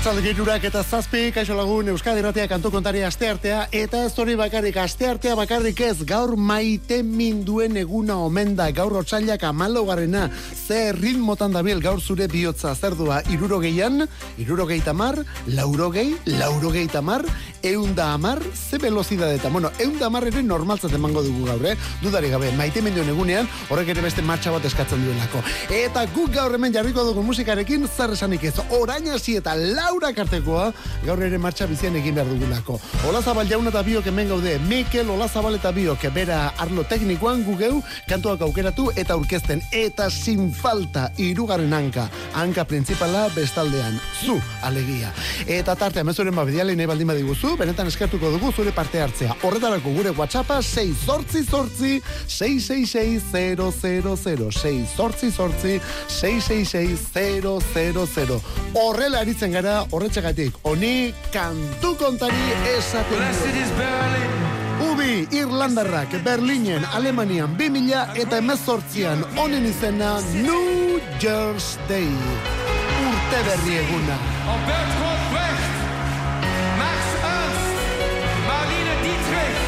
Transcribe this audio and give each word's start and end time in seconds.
Arratzalde 0.00 0.30
girurak 0.30 0.62
eta 0.64 0.80
zazpi, 0.80 1.26
kaixo 1.28 1.52
lagun, 1.52 1.90
Euskadi 1.92 2.22
Ratia 2.24 2.46
kantu 2.48 2.70
kontari 2.72 3.02
asteartea, 3.04 3.66
eta 3.76 3.98
ez 4.06 4.14
hori 4.16 4.32
bakarrik, 4.32 4.78
asteartea 4.80 5.34
bakarrik 5.36 5.82
ez, 5.84 6.06
gaur 6.08 6.38
maite 6.40 7.02
minduen 7.04 7.76
eguna 7.76 8.16
omen 8.24 8.54
da, 8.56 8.70
gaur 8.72 8.96
otxailak 8.96 9.44
amalo 9.44 9.82
garena, 9.84 10.30
ze 10.56 10.94
ritmotan 10.96 11.52
dabil 11.52 11.84
gaur 11.84 12.00
zure 12.00 12.30
bihotza 12.32 12.72
zerdua, 12.72 13.20
irurogeian, 13.28 14.06
irurogei 14.40 14.80
tamar, 14.80 15.20
laurogei, 15.52 16.14
laurogei 16.32 16.86
tamar, 16.88 17.26
eunda 17.62 18.12
amar, 18.12 18.40
ze 18.54 18.78
velozidade 18.78 19.36
eta, 19.36 19.48
bueno, 19.48 19.70
eunda 19.78 20.06
amar 20.06 20.26
ere 20.28 20.42
normaltzat 20.42 20.92
emango 20.96 21.22
dugu 21.22 21.46
gaur, 21.46 21.64
eh? 21.66 21.76
Dudari 22.02 22.30
gabe, 22.30 22.50
maite 22.56 22.82
minduen 22.82 23.08
egunean, 23.12 23.48
horrek 23.68 23.92
ere 23.94 24.04
beste 24.04 24.22
martxa 24.22 24.52
bat 24.54 24.64
eskatzen 24.64 25.02
duelako. 25.04 25.42
Eta 25.74 26.06
guk 26.14 26.32
gaur 26.34 26.54
hemen 26.56 26.72
jarriko 26.74 27.04
dugu 27.04 27.22
musikarekin, 27.26 27.86
zer 27.88 28.14
esanik 28.16 28.44
ez, 28.48 28.54
orain 28.76 29.08
hasi 29.12 29.36
eta 29.40 29.54
Laura 29.56 30.12
Kartekoa 30.16 30.70
gaur 31.04 31.22
ere 31.22 31.38
martxa 31.38 31.66
bizian 31.70 31.96
egin 31.96 32.16
behar 32.16 32.28
dugulako. 32.30 32.80
Ola 33.08 33.22
Zabal 33.22 33.48
jauna 33.50 33.72
eta 33.72 33.82
biok 33.86 34.06
hemen 34.10 34.28
gaude, 34.32 34.58
Mikel 34.68 35.10
Ola 35.10 35.28
Zabal 35.28 35.58
eta 35.58 35.72
biok 35.76 36.08
bera 36.14 36.40
arlo 36.58 36.84
teknikoan 36.84 37.44
gugeu 37.44 37.82
kantuak 38.08 38.40
aukeratu 38.46 38.90
eta 38.96 39.14
aurkezten 39.14 39.62
eta 39.72 40.10
sin 40.10 40.50
falta 40.54 41.10
irugarren 41.18 41.72
hanka. 41.72 42.08
Hanka 42.34 42.64
principala 42.64 43.28
bestaldean, 43.34 44.00
zu 44.24 44.40
alegia. 44.62 45.12
Eta 45.46 45.76
tarte 45.76 46.00
amezuren 46.00 46.34
babediale 46.34 46.76
nahi 46.76 46.86
baldin 46.86 47.10
badiguzu, 47.50 47.56
benetan 47.58 47.86
eskertuko 47.86 48.30
dugu 48.30 48.52
zure 48.52 48.72
parte 48.72 49.00
hartzea. 49.00 49.34
Horretarako 49.42 49.92
gure 49.94 50.10
WhatsAppa 50.10 50.60
6 50.62 51.06
zortzi 51.06 51.42
zortzi 51.44 52.00
666 52.26 53.56
000 53.56 54.50
6 54.52 54.96
zortzi 54.96 55.30
zortzi 55.30 55.80
666 56.08 57.42
000 57.42 58.40
Horrela 58.74 59.20
aritzen 59.20 59.52
gara 59.52 59.84
horretxegatik. 59.90 60.54
Oni 60.64 61.12
kantu 61.32 61.96
kontari 61.96 62.52
esaten 62.76 63.18
Ubi, 64.80 65.28
Irlandarrak, 65.30 66.22
Berlinen, 66.24 66.84
Alemanian, 66.94 67.54
2000 67.56 68.16
eta 68.16 68.38
emezortzian, 68.38 69.24
honen 69.36 69.66
izena 69.66 70.20
New 70.32 71.00
Year's 71.20 71.78
Day. 71.88 72.08
Urte 73.10 73.44
berri 73.44 73.76
eguna. 73.84 74.16
Hey! 79.30 79.59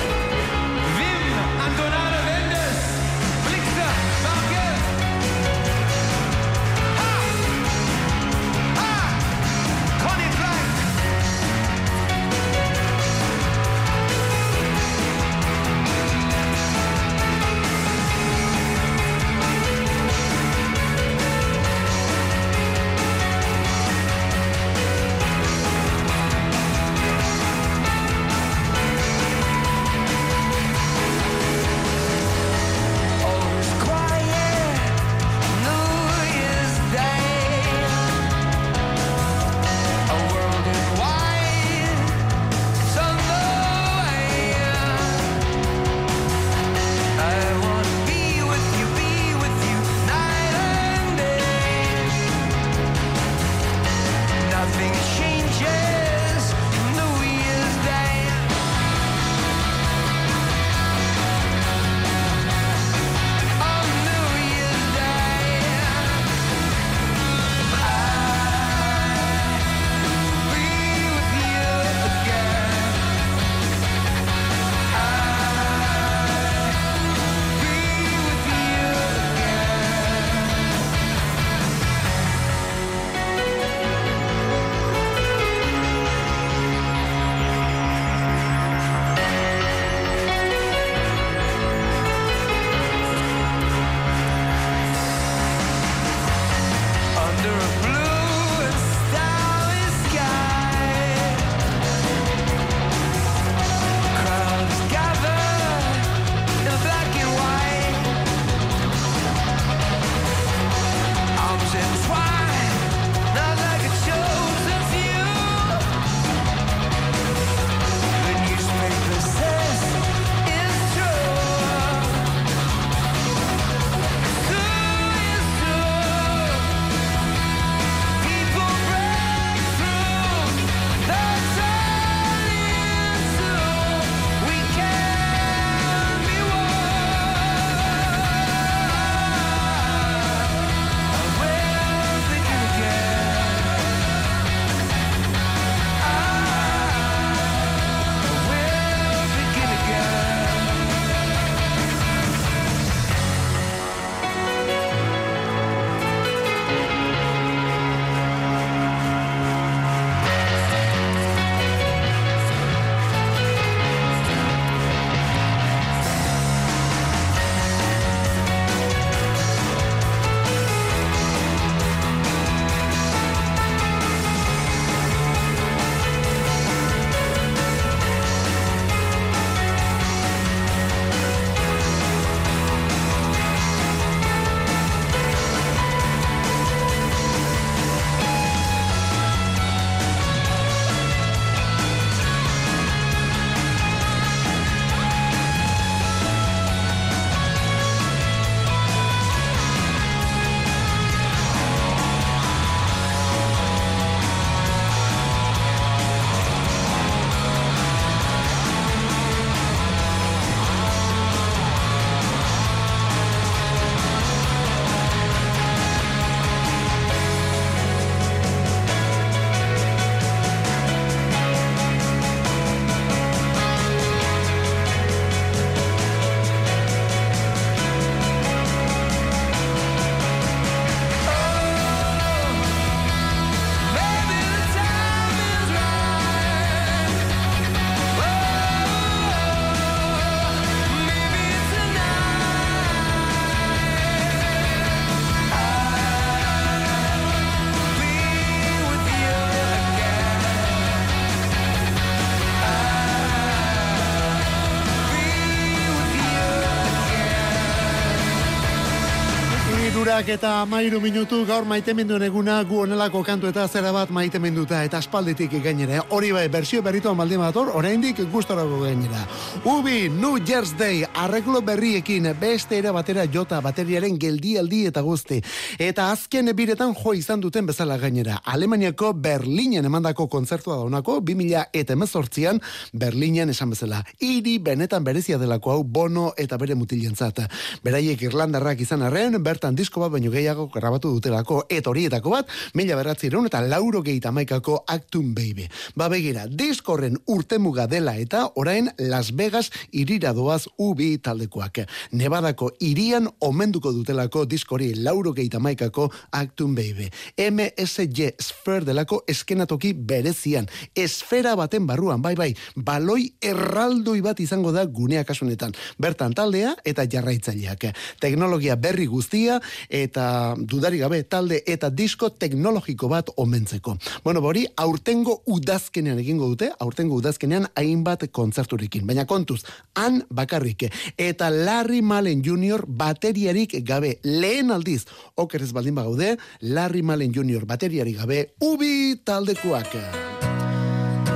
Irurak 260.22 260.38
eta 260.38 260.66
mairu 260.70 261.00
minutu 261.02 261.40
gaur 261.44 261.64
maite 261.66 261.90
eguna 261.90 262.62
gu 262.62 262.82
onelako 262.82 263.24
kantu 263.24 263.48
eta 263.48 263.66
zera 263.66 263.90
bat 263.90 264.08
maite 264.08 264.38
eta 264.38 264.98
espalditik 264.98 265.50
gainera. 265.60 266.04
Hori 266.10 266.30
bai, 266.30 266.46
bersio 266.48 266.80
berritu 266.80 267.12
baldin 267.12 267.40
bator, 267.40 267.70
oraindik 267.74 268.30
gustorako 268.30 268.82
gainera. 268.82 269.26
Ubi, 269.64 270.08
New 270.08 270.38
Year's 270.38 270.78
Day, 270.78 271.04
arreglo 271.12 271.60
berriekin, 271.60 272.28
beste 272.38 272.78
ere 272.78 272.92
batera 272.92 273.24
jota 273.26 273.60
bateriaren 273.60 274.16
geldialdi 274.16 274.86
eta 274.86 275.00
guzti. 275.00 275.42
Eta 275.76 276.12
azken 276.12 276.54
biretan 276.54 276.94
jo 276.94 277.14
izan 277.14 277.40
duten 277.40 277.66
bezala 277.66 277.98
gainera. 277.98 278.42
Alemaniako 278.44 279.14
Berlinen 279.14 279.84
emandako 279.84 280.28
kontzertua 280.28 280.76
daunako, 280.76 281.20
2000 281.20 281.64
eta 281.72 281.94
emezortzian 281.94 282.60
Berlinen 282.92 283.50
esan 283.50 283.70
bezala. 283.70 284.04
Iri 284.20 284.58
benetan 284.58 285.02
berezia 285.02 285.36
delako 285.36 285.72
hau 285.72 285.82
bono 285.82 286.32
eta 286.36 286.56
bere 286.58 286.76
mutilentzat. 286.76 287.42
Beraiek 287.82 288.22
Irlandarrak 288.22 288.80
izan 288.80 289.02
arren, 289.02 289.42
bertan 289.42 289.74
disko 289.74 290.00
bat 290.00 290.11
baino 290.12 290.30
gehiago 290.30 290.68
grabatu 290.72 291.10
dutelako 291.16 291.62
et 291.70 291.86
horietako 291.86 292.30
bat, 292.36 292.48
mila 292.74 292.96
beratzi 292.96 293.30
eta 293.32 293.60
lauro 293.60 294.02
gehieta 294.02 294.32
maikako 294.32 294.84
Actum 294.86 295.34
Baby. 295.34 295.68
Ba 295.96 296.08
begira, 296.08 296.46
diskorren 296.46 297.16
urtemuga 297.26 297.86
dela 297.86 298.16
eta 298.16 298.50
orain 298.56 298.90
Las 298.98 299.32
Vegas 299.34 299.70
irira 299.90 300.32
doaz 300.32 300.66
ubi 300.78 301.18
taldekoak. 301.18 301.86
Nevadako 302.12 302.72
irian 302.80 303.28
omenduko 303.40 303.92
dutelako 303.92 304.44
diskori 304.46 304.94
lauro 304.94 305.32
gehieta 305.32 305.58
maikako 305.58 306.10
Actum 306.30 306.74
Baby. 306.74 307.10
MSG 307.36 308.34
Sphere 308.40 308.84
delako 308.84 309.22
eskenatoki 309.26 309.92
berezian. 309.94 310.68
Esfera 310.94 311.54
baten 311.56 311.86
barruan, 311.86 312.22
bai 312.22 312.34
bai, 312.36 312.52
baloi 312.76 313.32
erraldoi 313.40 314.20
bat 314.24 314.40
izango 314.40 314.72
da 314.72 314.84
gunea 314.86 315.24
kasunetan. 315.24 315.72
Bertan 315.98 316.34
taldea 316.34 316.74
eta 316.84 317.06
jarraitzaileak. 317.08 317.88
Teknologia 318.20 318.76
berri 318.76 319.06
guztia 319.06 319.60
eta 320.02 320.54
dudari 320.58 320.98
gabe 321.02 321.22
talde 321.24 321.62
eta 321.66 321.90
disko 321.90 322.30
teknologiko 322.30 323.08
bat 323.08 323.30
omentzeko. 323.36 323.96
Bueno, 324.24 324.42
bori, 324.44 324.66
aurtengo 324.76 325.40
udazkenean 325.46 326.20
egingo 326.22 326.48
dute, 326.52 326.70
aurtengo 326.78 327.18
udazkenean 327.20 327.68
hainbat 327.74 328.28
kontzerturekin. 328.32 329.06
Baina 329.06 329.26
kontuz, 329.26 329.62
han 329.94 330.22
bakarrik 330.30 330.88
eta 331.16 331.50
Larry 331.50 332.02
Malen 332.02 332.42
Jr. 332.44 332.86
bateriarik 332.86 333.78
gabe 333.86 334.18
lehen 334.22 334.70
aldiz, 334.70 335.04
okerez 335.36 335.72
baldin 335.72 335.94
bagaude, 335.98 336.36
Larry 336.60 337.02
Malen 337.02 337.34
Jr. 337.34 337.66
bateriarik 337.66 338.18
gabe 338.22 338.46
ubi 338.60 339.20
taldekoak. 339.24 340.41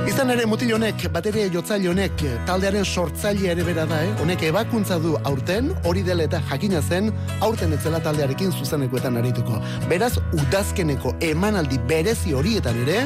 Izan 0.07 0.29
ere 0.31 0.45
mutil 0.47 0.69
honek, 0.71 1.01
bateria 1.11 1.49
jotzaile 1.51 1.89
honek, 1.91 2.21
taldearen 2.47 2.85
sortzaile 2.87 3.49
ere 3.51 3.63
bera 3.67 3.83
da, 3.89 3.97
eh? 4.05 4.13
Honek 4.23 4.45
ebakuntza 4.47 4.95
du 5.03 5.17
aurten, 5.27 5.73
hori 5.83 6.03
dela 6.07 6.23
eta 6.23 6.39
jakina 6.47 6.79
zen, 6.79 7.11
aurten 7.43 7.75
etzela 7.75 7.99
taldearekin 8.05 8.53
zuzenekoetan 8.55 9.19
arituko. 9.19 9.59
Beraz, 9.91 10.13
udazkeneko 10.31 11.11
emanaldi 11.27 11.81
berezi 11.91 12.31
horietan 12.39 12.79
ere, 12.85 13.01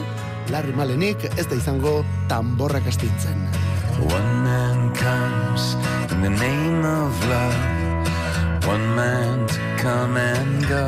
larri 0.53 0.77
malenik 0.77 1.25
ez 1.31 1.47
da 1.49 1.57
izango 1.57 2.03
tamborrak 2.29 2.85
astintzen. 2.93 3.49
One 4.05 4.43
man 4.45 4.93
comes 4.93 5.73
in 6.13 6.21
the 6.21 6.29
name 6.29 6.85
of 6.85 7.13
love 7.29 8.67
One 8.67 8.95
man 8.95 9.47
to 9.47 9.59
come 9.77 10.17
and 10.17 10.67
go 10.67 10.87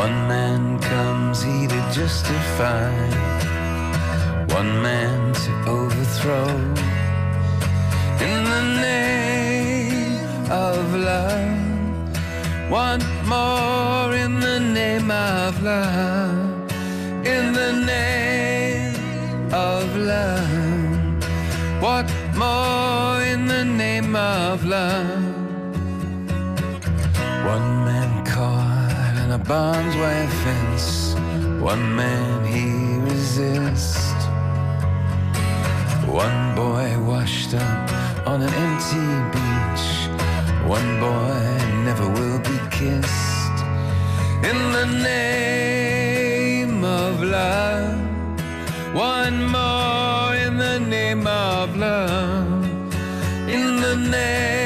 One 0.00 0.28
man 0.28 0.78
comes 0.80 1.42
he 1.42 1.66
to 1.66 1.80
justify 1.92 3.32
one 4.52 4.82
man 4.82 5.32
to 5.32 5.50
overthrow. 5.66 6.48
In 8.28 8.44
the 8.54 8.64
name 8.86 10.50
of 10.50 10.94
love, 10.94 12.70
one 12.70 13.02
more 13.26 14.14
in 14.14 14.40
the 14.40 14.60
name 14.60 15.10
of 15.10 15.62
love. 15.62 16.70
In 17.24 17.54
the 17.54 17.72
name 17.94 18.94
of 19.54 19.96
love, 19.96 21.22
what 21.80 22.06
more 22.36 23.22
in 23.22 23.46
the 23.46 23.64
name 23.64 24.14
of 24.14 24.64
love? 24.66 25.24
One 27.54 27.68
man 27.88 28.24
caught 28.26 29.14
in 29.24 29.30
a 29.30 29.38
barbed 29.38 29.96
wire 29.96 30.28
fence, 30.44 31.14
one 31.58 31.96
man 31.96 32.44
he 32.44 32.66
resists. 33.10 34.01
One 36.12 36.54
boy 36.54 36.98
washed 37.00 37.54
up 37.54 37.90
on 38.26 38.42
an 38.42 38.52
empty 38.52 39.06
beach. 39.32 39.86
One 40.68 41.00
boy 41.00 41.40
never 41.86 42.06
will 42.06 42.38
be 42.38 42.58
kissed. 42.70 43.56
In 44.44 44.58
the 44.76 44.86
name 45.02 46.84
of 46.84 47.22
love. 47.22 47.98
One 48.94 49.46
more 49.56 50.34
in 50.36 50.58
the 50.58 50.78
name 50.80 51.26
of 51.26 51.76
love. 51.76 52.62
In 53.48 53.80
the 53.80 53.96
name 53.96 54.61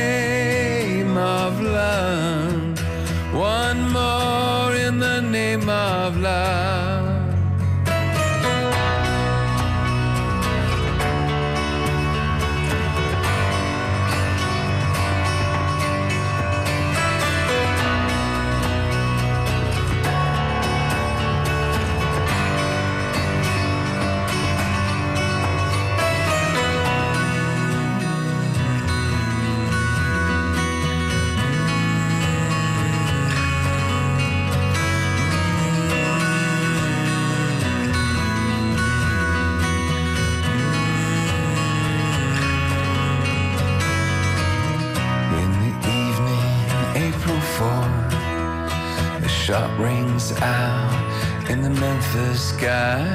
shot 49.47 49.79
rings 49.79 50.33
out 50.43 51.49
in 51.49 51.63
the 51.63 51.71
Memphis 51.71 52.49
sky. 52.49 53.07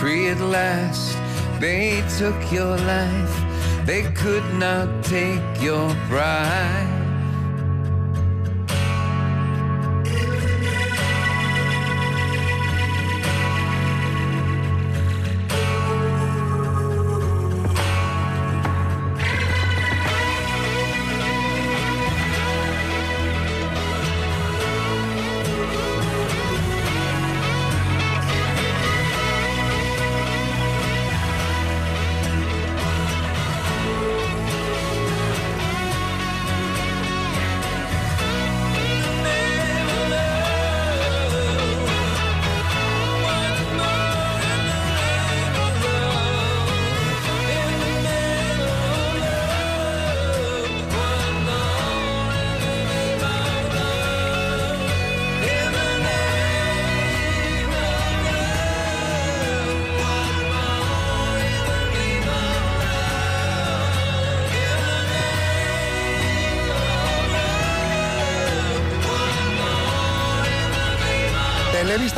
Free 0.00 0.28
at 0.28 0.40
last, 0.40 1.18
they 1.60 2.02
took 2.16 2.50
your 2.50 2.78
life, 2.78 3.36
they 3.84 4.04
could 4.14 4.54
not 4.54 5.04
take 5.04 5.42
your 5.60 5.90
pride. 6.08 6.91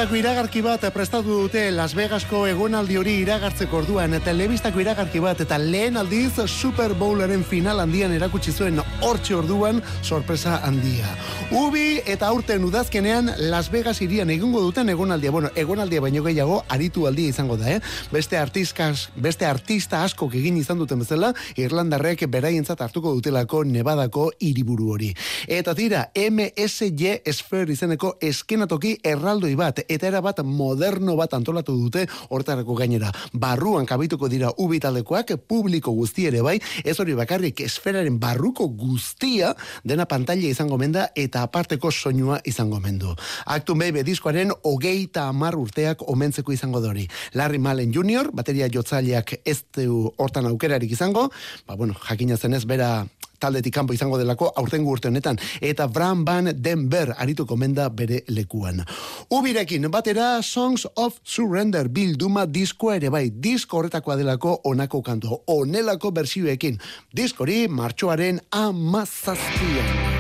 Telebistako 0.05 0.21
iragarki 0.21 0.61
bat 0.61 0.83
prestatu 0.93 1.35
dute 1.41 1.61
Las 1.73 1.95
Vegasko 1.97 2.43
egonaldi 2.45 2.99
hori 3.01 3.15
iragartzeko 3.23 3.79
orduan 3.79 4.13
telebistako 4.21 4.83
iragarki 4.83 5.21
bat 5.25 5.39
eta 5.41 5.57
lehen 5.57 5.97
aldiz 5.97 6.35
Super 6.45 6.93
Bowlaren 6.93 7.41
final 7.45 7.81
handian 7.81 8.13
erakutsi 8.13 8.53
zuen 8.53 8.83
hortxe 9.01 9.33
orduan 9.35 9.81
sorpresa 10.03 10.59
handia. 10.67 11.09
Ubi 11.57 12.03
eta 12.05 12.29
aurten 12.29 12.67
udazkenean 12.69 13.31
Las 13.49 13.71
Vegas 13.73 14.03
irian 14.03 14.29
egingo 14.29 14.61
duten 14.61 14.91
egonaldia. 14.93 15.31
Bueno, 15.31 15.49
egonaldia 15.57 16.03
baino 16.05 16.23
gehiago 16.23 16.61
aritu 16.69 17.07
aldia 17.07 17.33
izango 17.33 17.57
da, 17.57 17.71
eh? 17.73 17.81
Beste 18.13 18.37
artistas, 18.37 19.09
beste 19.17 19.47
artista 19.47 20.03
asko 20.05 20.29
egin 20.35 20.59
izan 20.61 20.79
duten 20.79 21.01
bezala, 21.01 21.33
Irlandarrek 21.57 22.27
beraientzat 22.29 22.83
hartuko 22.85 23.15
dutelako 23.15 23.65
Nevadako 23.65 24.33
hiriburu 24.39 24.93
hori. 24.99 25.15
Eta 25.49 25.73
tira, 25.75 26.11
MSJ 26.13 27.23
Sphere 27.33 27.73
izeneko 27.73 28.19
eskenatoki 28.21 28.99
erraldo 29.03 29.45
erraldoi 29.45 29.55
bat 29.57 29.81
eta 29.95 30.09
era 30.11 30.21
bat 30.25 30.43
moderno 30.45 31.17
bat 31.17 31.35
antolatu 31.35 31.77
dute 31.79 32.07
hortarako 32.29 32.77
gainera. 32.79 33.13
Barruan 33.33 33.87
kabituko 33.87 34.29
dira 34.29 34.51
ubitaldekoak 34.59 35.35
publiko 35.49 35.95
guzti 35.97 36.27
ere 36.31 36.43
bai, 36.43 36.59
ez 36.85 36.99
hori 37.01 37.15
bakarrik 37.15 37.61
esferaren 37.65 38.19
barruko 38.21 38.69
guztia 38.69 39.55
dena 39.85 40.07
pantalla 40.11 40.49
izango 40.49 40.79
menda 40.79 41.09
eta 41.15 41.45
aparteko 41.47 41.91
soinua 41.91 42.41
izango 42.45 42.81
mendu. 42.81 43.15
Aktu 43.47 43.75
Baby 43.79 44.05
diskoaren 44.07 44.53
hogeita 44.63 45.29
amar 45.29 45.57
urteak 45.59 46.03
omentzeko 46.09 46.53
izango 46.53 46.81
dori. 46.81 47.07
Larry 47.35 47.59
Malen 47.59 47.93
Jr., 47.93 48.31
bateria 48.33 48.69
jotzaileak 48.73 49.41
ez 49.45 49.61
du 49.75 50.11
hortan 50.17 50.47
aukerarik 50.47 50.91
izango, 50.91 51.29
ba 51.67 51.77
bueno, 51.77 51.95
jakina 52.09 52.37
zenez 52.37 52.65
bera 52.65 53.07
taldetik 53.39 53.75
kanpo 53.75 53.95
izango 53.95 54.19
delako 54.19 54.51
aurten 54.57 54.87
urte 54.87 55.09
honetan 55.09 55.39
eta 55.61 55.87
Bram 55.89 56.25
Van 56.27 56.51
Denver 56.55 57.15
arituko 57.19 57.57
menda 57.57 57.89
bere 57.89 58.23
lekuan. 58.29 58.83
Ubirekin 59.31 59.91
batera 59.91 60.43
Songs 60.43 60.87
of 60.97 61.21
Surrender 61.25 61.89
bilduma 61.89 62.47
diskoa 62.47 62.97
ere 62.97 63.11
bai 63.11 63.29
disko 63.31 63.79
horretakoa 63.79 64.17
delako 64.17 64.59
onako 64.65 65.03
kanto 65.03 65.43
onelako 65.47 66.11
bersioekin 66.11 66.81
diskori 67.13 67.67
martxoaren 67.69 68.41
amazazpian. 68.51 70.14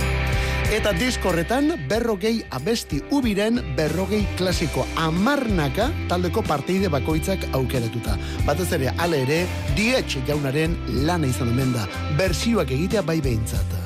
Eta 0.75 0.91
diskorretan 0.91 1.69
berrogei 1.87 2.41
abesti 2.51 2.97
ubiren 3.15 3.61
berrogei 3.77 4.25
klasiko 4.35 4.83
amarnaka 4.99 5.87
taldeko 6.11 6.43
parteide 6.43 6.91
bakoitzak 6.91 7.47
aukeratuta. 7.55 8.17
Batez 8.43 8.67
ere, 8.75 8.91
ale 8.99 9.21
ere, 9.23 9.39
dietxe 9.79 10.25
jaunaren 10.27 10.75
lana 11.07 11.31
izan 11.31 11.53
omen 11.55 11.71
da. 11.77 11.87
Bersioak 12.19 12.75
egitea 12.75 13.07
bai 13.07 13.21
behintzat. 13.23 13.79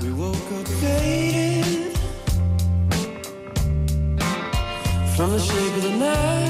From 5.19 5.33
the 5.33 5.41
shape 5.41 5.77
of 5.77 5.83
the 5.83 5.97
night 5.99 6.49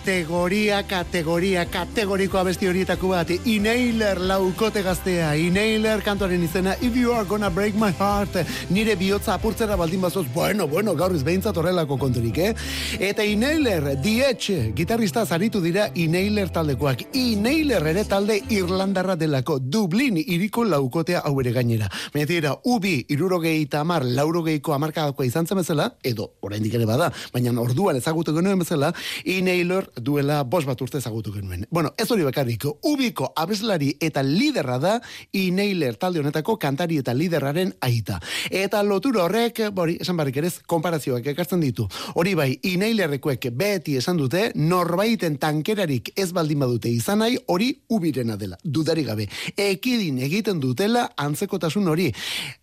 kategoria, 0.00 0.82
kategoria, 0.86 1.66
kategoriko 1.68 2.38
abesti 2.40 2.68
horietako 2.70 3.10
bat, 3.12 3.30
Inailer 3.44 4.16
laukote 4.24 4.80
gaztea, 4.82 5.34
Inailer 5.36 6.00
kantuaren 6.00 6.40
izena, 6.42 6.72
If 6.80 6.96
you 6.96 7.12
are 7.12 7.26
gonna 7.28 7.50
break 7.50 7.74
my 7.74 7.90
heart, 7.92 8.38
nire 8.70 8.94
bihotza 8.96 9.34
apurtzera 9.34 9.76
baldin 9.76 10.00
bazoz, 10.00 10.24
bueno, 10.32 10.66
bueno, 10.66 10.94
gaur 10.96 11.12
izbeintzat 11.14 11.56
horrelako 11.56 11.98
konturik, 12.00 12.38
eh? 12.38 12.54
Eta 12.98 13.24
Inailer, 13.24 13.98
dietxe, 14.00 14.72
gitarrista 14.76 15.26
zaritu 15.26 15.60
dira 15.60 15.90
Inailer 15.94 16.48
taldekoak, 16.48 17.04
Inailer 17.12 17.84
ere 17.92 18.06
talde 18.08 18.40
Irlandarra 18.48 19.18
delako, 19.20 19.58
Dublin 19.60 20.16
iriko 20.16 20.64
laukotea 20.64 21.20
hau 21.26 21.34
ere 21.44 21.52
gainera. 21.52 21.90
Baina 22.14 22.54
ubi, 22.64 23.04
irurogei 23.12 23.58
eta 23.66 23.84
amar, 23.84 24.08
laurogeiko 24.08 24.72
amarkadakoa 24.72 25.28
izan 25.28 25.46
zen 25.46 25.60
bezala, 25.60 25.90
edo, 26.02 26.32
oraindik 26.40 26.80
ere 26.80 26.88
bada, 26.88 27.12
baina 27.34 27.52
orduan 27.60 28.00
ezagutu 28.00 28.32
genuen 28.32 28.64
bezala, 28.64 28.94
Inailer 29.28 29.89
duela 29.96 30.42
bos 30.44 30.64
bat 30.66 30.80
urte 30.80 30.98
ezagutu 30.98 31.32
genuen. 31.32 31.66
Bueno, 31.70 31.92
ez 31.96 32.10
hori 32.10 32.24
bakarrik, 32.26 32.66
ubiko 32.86 33.32
abeslari 33.36 33.94
eta 34.00 34.22
liderra 34.22 34.78
da 34.78 34.94
Inailer 35.32 35.96
talde 35.96 36.20
honetako 36.20 36.56
kantari 36.58 36.98
eta 37.00 37.14
liderraren 37.14 37.72
aita. 37.80 38.20
Eta 38.50 38.82
lotura 38.82 39.24
horrek, 39.24 39.62
bori, 39.74 39.96
esan 40.00 40.16
barrik 40.18 40.40
ere, 40.40 40.50
konparazioak 40.66 41.26
ekartzen 41.32 41.60
ditu. 41.60 41.86
Hori 42.14 42.34
bai, 42.38 42.50
Inailerrekoek 42.72 43.50
beti 43.56 43.96
esan 44.00 44.18
dute, 44.20 44.50
norbaiten 44.54 45.38
tankerarik 45.40 46.12
ez 46.16 46.30
baldin 46.36 46.60
badute 46.60 46.90
izan 46.90 47.20
nahi, 47.24 47.38
hori 47.46 47.70
ubirena 47.90 48.36
dela, 48.40 48.58
dudari 48.64 49.04
gabe. 49.04 49.28
Ekidin 49.56 50.20
egiten 50.26 50.60
dutela 50.60 51.08
antzekotasun 51.16 51.88
hori. 51.88 52.10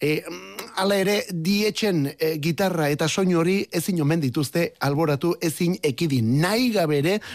E, 0.02 0.22
ala 0.78 0.98
ere, 1.02 1.20
dietxen 1.32 2.06
e, 2.14 2.36
gitarra 2.44 2.90
eta 2.94 3.08
soinu 3.08 3.40
hori 3.42 3.58
ezin 3.72 4.02
omen 4.02 4.22
dituzte 4.22 4.72
alboratu 4.86 5.34
ezin 5.42 5.78
ekidin. 5.84 6.38
Nahi 6.42 6.72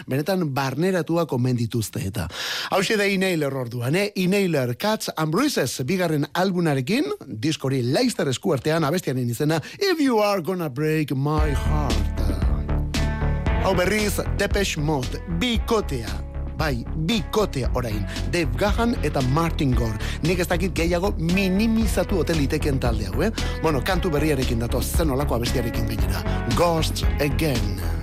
benetan 0.08 0.54
barneratua 0.54 1.26
dituzte 1.56 2.00
eta. 2.06 2.28
Hau 2.70 2.82
da 2.96 3.04
Inailer 3.04 3.54
orduan, 3.54 3.94
eh? 3.94 4.12
Inailer 4.16 4.76
Cats 4.76 5.10
and 5.16 5.30
Bruises 5.30 5.82
bigarren 5.84 6.26
albunarekin, 6.34 7.04
diskori 7.26 7.82
Leicester 7.82 8.28
eskuartean 8.28 8.84
abestianen 8.84 9.28
izena 9.30 9.60
If 9.78 10.00
You 10.00 10.20
Are 10.20 10.42
Gonna 10.42 10.68
Break 10.68 11.12
My 11.14 11.52
Heart. 11.52 12.22
Hau 13.64 13.74
berriz, 13.74 14.18
Depeche 14.38 14.80
Mode, 14.80 15.20
bikotea, 15.38 16.10
bai, 16.58 16.84
bikotea 17.06 17.70
orain, 17.78 18.02
Dave 18.32 18.50
Gahan 18.58 18.96
eta 19.06 19.22
Martin 19.22 19.70
Gore. 19.74 19.98
Nik 20.26 20.42
ez 20.42 20.48
dakit 20.50 20.74
gehiago 20.74 21.14
minimizatu 21.18 22.18
hoteliteken 22.24 22.82
talde 22.82 23.06
hau, 23.06 23.22
eh? 23.22 23.30
Bueno, 23.62 23.82
kantu 23.86 24.10
berriarekin 24.10 24.66
datoz, 24.66 24.86
zen 24.96 25.14
olako 25.14 25.38
abestiarekin 25.38 25.86
gainera. 25.94 26.26
Ghost 26.58 27.06
Again. 27.20 28.01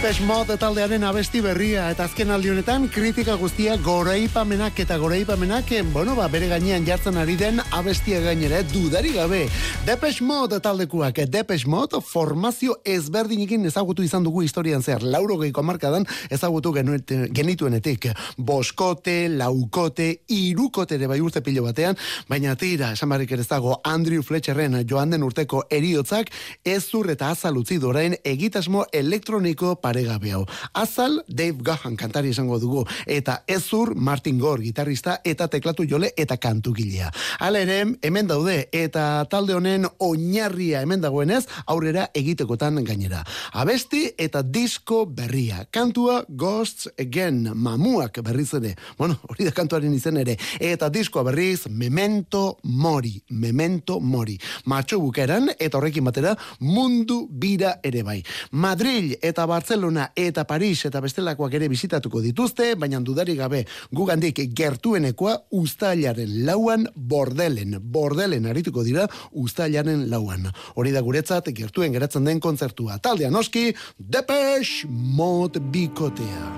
Depeche 0.00 0.24
Mode 0.24 0.54
taldearen 0.56 1.02
abesti 1.04 1.42
berria 1.44 1.82
eta 1.92 2.06
azken 2.08 2.30
aldi 2.32 2.48
honetan 2.48 2.86
kritika 2.88 3.34
guztia 3.36 3.74
goreipamenak 3.84 4.78
eta 4.80 4.96
goreipamenak 4.96 5.74
bueno, 5.92 6.14
ba, 6.16 6.24
bere 6.32 6.46
gainean 6.48 6.86
jartzen 6.86 7.18
ari 7.20 7.34
den 7.36 7.60
abestia 7.70 8.22
gainera, 8.24 8.60
eh, 8.60 8.64
dudari 8.64 9.12
gabe. 9.12 9.42
Depeche 9.84 10.24
Mode 10.24 10.58
taldekuak, 10.64 11.20
Depeche 11.28 11.68
Mode 11.68 12.00
formazio 12.00 12.78
ezberdinekin 12.82 13.66
ezagutu 13.66 14.02
izan 14.02 14.24
dugu 14.24 14.40
historian 14.40 14.80
zehar, 14.80 15.02
lauro 15.02 15.36
geiko 15.36 15.62
markadan 15.62 16.06
ezagutu 16.30 16.72
genituenetik. 16.72 18.08
Boskote, 18.38 19.28
laukote, 19.28 20.22
irukote 20.28 20.96
ere 20.96 21.08
bai 21.12 21.20
urte 21.20 21.44
pilo 21.44 21.66
batean, 21.68 22.00
baina 22.26 22.56
tira, 22.56 22.94
esan 22.96 23.12
barrik 23.12 23.36
ere 23.36 23.44
dago 23.44 23.82
Andrew 23.84 24.22
Fletcherren 24.22 24.80
joan 24.88 25.10
den 25.10 25.28
urteko 25.28 25.66
eriotzak 25.68 26.32
ez 26.64 26.86
zur 26.88 27.10
eta 27.10 27.34
azal 27.36 27.60
utzi 27.60 27.76
dorain 27.76 28.16
egitasmo 28.24 28.86
elektroniko 28.92 29.76
paregabe 29.90 30.30
hau. 30.32 30.44
Azal 30.72 31.18
Dave 31.26 31.58
Gahan 31.66 31.96
kantari 31.98 32.30
esango 32.30 32.60
dugu 32.62 32.84
eta 33.10 33.40
ezur 33.50 33.94
Martin 33.96 34.38
Gore 34.38 34.62
gitarrista 34.62 35.18
eta 35.26 35.48
teklatu 35.50 35.86
jole 35.90 36.12
eta 36.16 36.36
kantugilea. 36.38 37.10
Hala 37.42 37.64
ere, 37.64 37.80
hemen 38.06 38.28
daude 38.30 38.68
eta 38.76 39.24
talde 39.30 39.56
honen 39.56 39.88
oinarria 39.98 40.84
hemen 40.84 41.02
dagoenez 41.02 41.42
aurrera 41.66 42.06
egitekotan 42.14 42.78
gainera. 42.86 43.24
Abesti 43.52 44.04
eta 44.18 44.44
disko 44.46 45.02
berria. 45.06 45.64
Kantua 45.74 46.22
Ghosts 46.28 46.90
Again, 47.00 47.50
mamuak 47.54 48.20
berriz 48.22 48.52
ere. 48.60 48.76
Bueno, 48.98 49.18
hori 49.28 49.48
da 49.48 49.54
kantuaren 49.56 49.94
izen 49.96 50.20
ere. 50.22 50.36
Eta 50.60 50.90
diskoa 50.92 51.24
berriz 51.26 51.66
Memento 51.68 52.58
Mori. 52.62 53.16
Memento 53.30 53.98
Mori. 54.00 54.38
Matxo 54.70 55.00
bukeran 55.02 55.50
eta 55.58 55.80
horrekin 55.80 56.06
batera 56.06 56.36
mundu 56.60 57.24
bira 57.30 57.78
ere 57.82 58.04
bai. 58.06 58.20
Madrid 58.52 59.16
eta 59.22 59.46
Barcelona 59.50 59.79
eta 60.16 60.44
Paris 60.44 60.84
eta 60.84 61.00
bestelakoak 61.00 61.54
ere 61.54 61.68
bizitatuko 61.68 62.20
dituzte, 62.20 62.74
baina 62.74 63.00
dudari 63.00 63.36
gabe 63.36 63.64
gugandik 63.92 64.40
gertuenekoa 64.54 65.36
ustailaren 65.50 66.44
lauan 66.46 66.86
bordelen. 66.94 67.78
Bordelen 67.80 68.46
arituko 68.46 68.82
dira 68.82 69.06
ustailaren 69.32 70.08
lauan. 70.10 70.50
Hori 70.74 70.92
da 70.92 71.00
guretzat 71.00 71.48
gertuen 71.54 71.92
geratzen 71.92 72.24
den 72.24 72.40
kontzertua. 72.40 72.98
Taldea 72.98 73.30
noski, 73.30 73.74
Depeche 73.98 74.86
Mode 74.88 75.60
bikotea. 75.60 76.52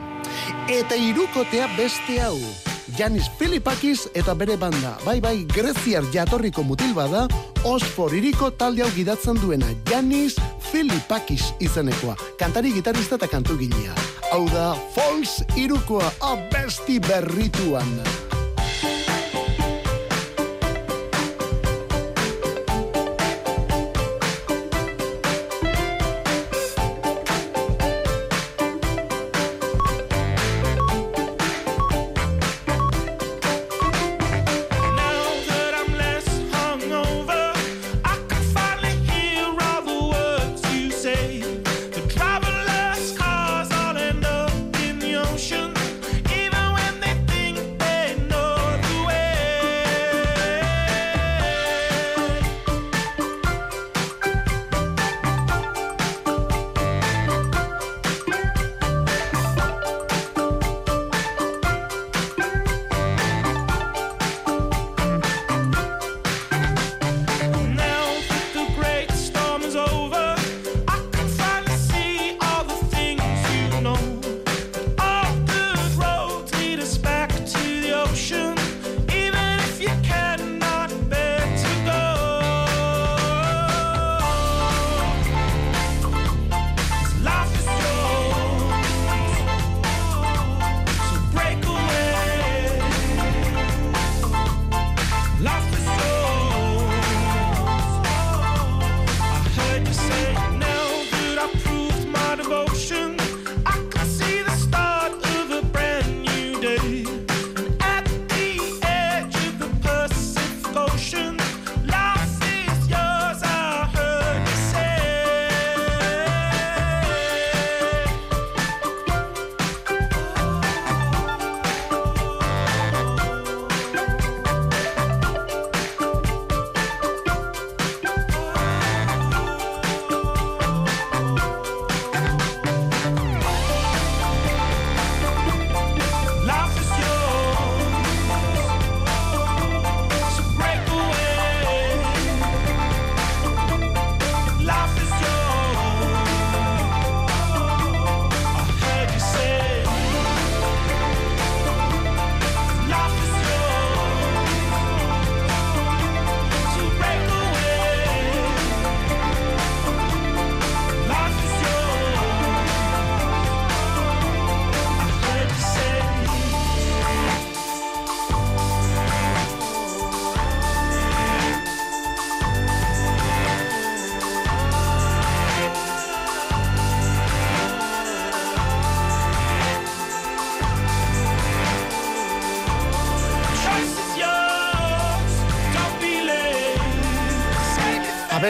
Eta 0.69 0.97
irukotea 0.97 1.69
beste 1.77 2.21
hau. 2.21 2.72
Janis 2.99 3.31
Filipakis 3.39 4.09
eta 4.15 4.35
bere 4.35 4.57
banda. 4.57 4.97
Bai, 5.05 5.21
bai, 5.21 5.45
Greziar 5.49 6.05
jatorriko 6.13 6.63
mutil 6.63 6.93
bada, 6.95 7.27
Osfor 7.65 8.13
iriko 8.15 8.51
talde 8.51 8.83
hau 8.83 8.91
gidatzen 8.97 9.39
duena. 9.41 9.69
Janis 9.89 10.37
Filipakis 10.71 11.53
izenekoa. 11.61 12.17
Kantari 12.39 12.73
gitarista 12.75 13.21
eta 13.21 13.31
kantugilea. 13.31 13.95
Hau 14.33 14.45
da, 14.51 14.73
Falls 14.95 15.41
irukoa, 15.57 16.13
abesti 16.33 16.99
berrituan. 17.01 18.01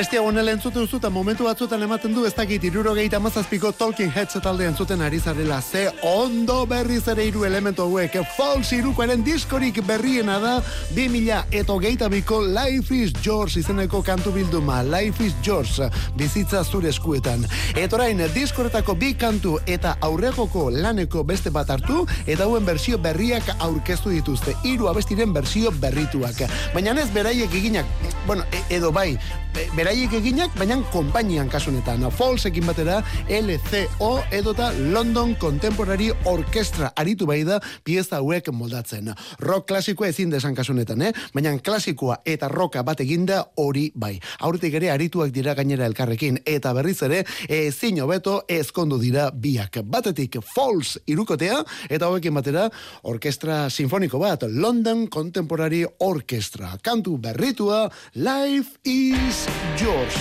Abestia 0.03 0.21
honela 0.21 0.51
entzuten 0.51 0.88
zu 0.88 0.99
momentu 1.11 1.45
batzuetan 1.45 1.83
ematen 1.83 2.12
du 2.12 2.25
ez 2.27 2.35
dakit 2.35 2.65
irurogeita 2.65 3.21
mazazpiko 3.21 3.71
Talking 3.71 4.11
Heads 4.11 4.35
talde 4.43 4.65
entzuten 4.67 5.01
ari 5.01 5.21
zarela. 5.21 5.61
Ze 5.62 5.93
ondo 6.03 6.67
berriz 6.67 7.07
ere 7.07 7.25
hiru 7.25 7.45
elementu 7.45 7.83
hauek. 7.83 8.17
Falls 8.37 8.73
irukoaren 8.73 9.23
diskorik 9.23 9.81
berriena 9.87 10.41
da 10.41 10.61
2000 10.97 11.45
eta 11.53 11.73
hogeita 11.73 12.09
biko 12.09 12.41
Life 12.43 12.93
is 12.93 13.12
Yours 13.25 13.57
izeneko 13.57 14.03
kantu 14.03 14.33
bilduma. 14.33 14.83
Life 14.83 15.23
is 15.25 15.35
Yours 15.47 15.79
bizitza 16.17 16.65
zure 16.65 16.88
eskuetan. 16.88 17.47
Eta 17.77 17.95
orain 17.95 18.19
diskoretako 18.35 18.95
bi 18.95 19.15
kantu 19.15 19.61
eta 19.67 19.99
aurrekoko 20.01 20.69
laneko 20.71 21.23
beste 21.23 21.51
bat 21.51 21.71
hartu 21.71 22.09
eta 22.27 22.43
hauen 22.43 22.65
bersio 22.67 22.99
berriak 22.99 23.55
aurkeztu 23.61 24.11
dituzte. 24.11 24.57
Hiru 24.65 24.88
abestiren 24.88 25.33
bersio 25.33 25.71
berrituak. 25.71 26.43
Baina 26.75 26.91
ez 27.01 27.11
beraiek 27.15 27.55
eginak 27.55 27.87
bueno, 28.27 28.45
e- 28.51 28.77
edo 28.77 28.93
bai, 28.93 29.19
be- 29.55 29.69
beraiek 29.92 30.14
eginak, 30.16 30.55
baina 30.57 30.78
konpainian 30.88 31.50
kasunetan. 31.52 32.07
Falsekin 32.16 32.64
batera 32.64 33.02
LCO 33.28 34.22
edota 34.33 34.70
London 34.88 35.35
Contemporary 35.37 36.07
Orchestra 36.24 36.94
aritu 36.96 37.26
bai 37.28 37.42
da 37.44 37.59
pieza 37.85 38.16
hauek 38.16 38.48
moldatzen. 38.57 39.11
Rock 39.40 39.66
klasikoa 39.68 40.09
ezin 40.09 40.31
desan 40.33 40.55
kasunetan, 40.57 41.02
eh? 41.02 41.12
baina 41.35 41.52
klasikoa 41.59 42.22
eta 42.24 42.48
rocka 42.48 42.81
bat 42.83 43.02
eginda 43.05 43.42
hori 43.61 43.90
bai. 43.94 44.14
Aurretik 44.40 44.78
ere 44.81 44.88
arituak 44.94 45.28
dira 45.35 45.52
gainera 45.55 45.85
elkarrekin 45.85 46.40
eta 46.46 46.72
berriz 46.72 47.02
ere 47.05 47.26
ezin 47.48 48.00
hobeto 48.00 48.38
ezkondu 48.48 48.96
dira 49.02 49.28
biak. 49.28 49.83
Batetik 49.85 50.40
Falls 50.55 50.96
irukotea 51.05 51.61
eta 51.90 52.09
hauekin 52.09 52.33
batera 52.40 52.64
orkestra 53.12 53.68
sinfoniko 53.68 54.22
bat 54.24 54.48
London 54.48 55.05
Contemporary 55.12 55.85
Orchestra. 56.00 56.78
Kantu 56.81 57.18
berritua 57.20 57.90
Life 58.16 58.81
is 58.88 59.44
yours. 59.83 60.16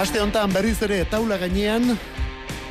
Aste 0.00 0.20
hontan 0.22 0.52
berriz 0.54 0.78
ere 0.86 1.02
taula 1.10 1.36
gainean 1.40 1.96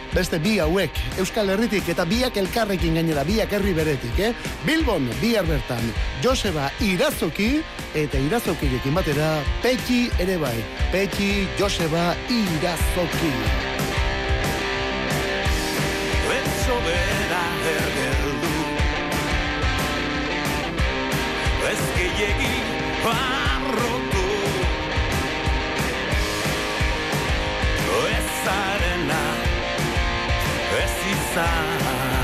beste 0.09 0.39
bi 0.41 0.55
hauek 0.57 0.95
Euskal 1.21 1.51
Herritik 1.53 1.89
eta 1.93 2.05
biak 2.09 2.37
elkarrekin 2.41 2.95
gainera 2.97 3.23
biak 3.27 3.51
herri 3.53 3.75
beretik, 3.77 4.17
eh? 4.19 4.31
Bilbon 4.65 5.05
bihar 5.21 5.45
bertan 5.45 5.91
Joseba 6.23 6.71
Irazoki 6.81 7.59
eta 7.93 8.17
Irazokirekin 8.17 8.95
batera 8.95 9.35
Peki 9.61 10.07
ere 10.19 10.39
bai. 10.41 10.57
Peki 10.91 11.47
Joseba 11.59 12.13
Irazoki. 12.29 13.33
Ez 21.69 21.81
gehiegi 21.95 22.55
barrotu 23.03 24.08
zarena 28.45 29.23
Ez 30.83 30.95
izan 31.13 32.18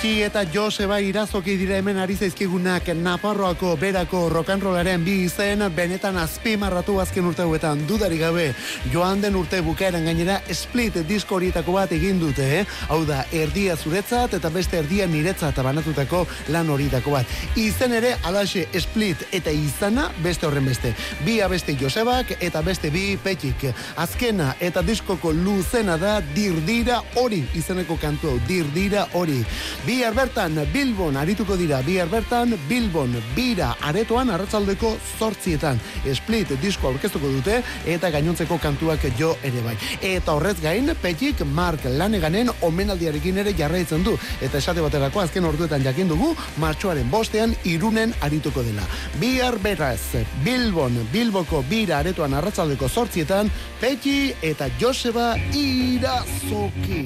Peki 0.00 0.22
eta 0.24 0.46
Joseba 0.48 0.96
Irazoki 1.04 1.58
dira 1.60 1.74
hemen 1.76 1.98
ari 2.00 2.14
zaizkigunak 2.16 2.86
Nafarroako 2.96 3.74
berako 3.76 4.22
rock'n'rollaren 4.32 5.02
bi 5.04 5.18
izen 5.26 5.60
benetan 5.76 6.16
azpimarratu 6.16 6.94
azken 7.02 7.26
urte 7.28 7.42
hauetan 7.44 7.82
dudari 7.84 8.16
gabe 8.16 8.46
joan 8.94 9.20
den 9.20 9.36
urte 9.36 9.60
bukaeran 9.60 10.08
gainera 10.08 10.38
split 10.56 10.96
disko 11.04 11.36
horietako 11.36 11.74
bat 11.74 11.92
egin 11.92 12.16
dute, 12.20 12.46
eh? 12.60 12.62
Hau 12.88 13.02
da, 13.04 13.26
erdia 13.30 13.76
zuretzat 13.76 14.38
eta 14.38 14.48
beste 14.54 14.78
erdia 14.80 15.04
niretzat 15.06 15.60
banatutako 15.60 16.22
lan 16.48 16.70
horietako 16.72 17.18
bat. 17.18 17.36
Izen 17.60 17.92
ere 17.92 18.14
alaxe 18.24 18.64
split 18.80 19.26
eta 19.36 19.52
izana 19.52 20.08
beste 20.24 20.48
horren 20.48 20.64
beste. 20.64 20.94
Bi 21.26 21.42
abeste 21.44 21.76
Josebak 21.76 22.38
eta 22.40 22.64
beste 22.64 22.88
bi 22.88 23.18
Pekik. 23.20 23.68
Azkena 24.00 24.54
eta 24.60 24.80
diskoko 24.80 25.36
luzena 25.36 26.00
da 26.00 26.22
dirdira 26.32 27.02
hori 27.20 27.44
izeneko 27.52 28.00
kantu 28.00 28.32
hau, 28.32 28.40
dirdira 28.48 29.04
hori. 29.12 29.44
Bihar 29.90 30.14
bertan 30.14 30.54
Bilbon 30.70 31.16
arituko 31.18 31.56
dira, 31.58 31.80
bihar 31.82 32.06
bertan 32.06 32.52
Bilbon 32.68 33.10
bira 33.34 33.72
aretoan 33.82 34.28
arratzaldeko 34.30 34.92
zortzietan. 35.18 35.80
Split 36.14 36.52
disko 36.62 36.92
aurkeztuko 36.92 37.26
dute 37.32 37.56
eta 37.90 38.10
gainontzeko 38.14 38.60
kantuak 38.62 39.02
jo 39.18 39.32
ere 39.42 39.64
bai. 39.64 39.74
Eta 39.98 40.36
horrez 40.36 40.60
gain, 40.62 40.92
Petik 41.02 41.42
Mark 41.42 41.88
Laneganen 41.90 42.52
omenaldiarekin 42.68 43.42
ere 43.42 43.50
jarraitzen 43.58 44.04
du. 44.06 44.14
Eta 44.38 44.60
esate 44.62 44.84
baterako 44.84 45.24
azken 45.24 45.48
orduetan 45.50 45.82
jakin 45.82 46.14
dugu, 46.14 46.36
martxoaren 46.62 47.10
bostean 47.10 47.56
irunen 47.64 48.14
arituko 48.22 48.62
dela. 48.62 48.86
Bihar 49.18 49.58
beraz, 49.58 50.22
Bilbon, 50.46 51.02
Bilboko 51.10 51.64
bira 51.66 51.98
aretoan 51.98 52.38
arratzaldeko 52.38 52.86
zortzietan, 52.88 53.50
Peti 53.82 54.30
eta 54.40 54.70
Joseba 54.78 55.34
Irazoki. 55.50 57.02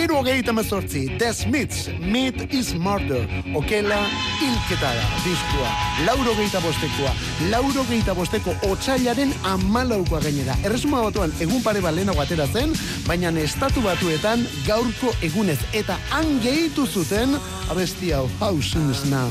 Iru 0.00 0.16
hogeita 0.22 0.56
mezortzi, 0.56 1.04
The 1.18 1.41
Smiths, 1.42 1.88
Meat 1.98 2.54
is 2.54 2.72
Murder, 2.72 3.26
okela 3.58 3.98
hilketara, 4.38 5.02
diskua, 5.24 5.70
lauro 6.06 6.34
geita 6.38 6.60
bostekoa, 6.62 7.10
lauro 7.50 7.82
geita 7.88 8.14
bosteko 8.14 8.54
otxailaren 8.68 9.34
amalaukoa 9.50 10.20
gainera. 10.22 10.54
Erresuma 10.62 11.02
batuan 11.02 11.34
egun 11.42 11.58
pare 11.64 11.82
bat 11.82 11.96
lehenago 11.96 12.22
atera 12.22 12.46
zen, 12.46 12.70
baina 13.08 13.32
estatu 13.42 13.82
batuetan 13.82 14.46
gaurko 14.68 15.10
egunez, 15.20 15.58
eta 15.74 15.98
han 16.12 16.38
gehitu 16.44 16.86
zuten, 16.86 17.34
abesti 17.74 18.12
hau, 18.12 18.28
How 18.38 18.60
Soon 18.62 18.90
Is 18.92 19.02
Now. 19.10 19.26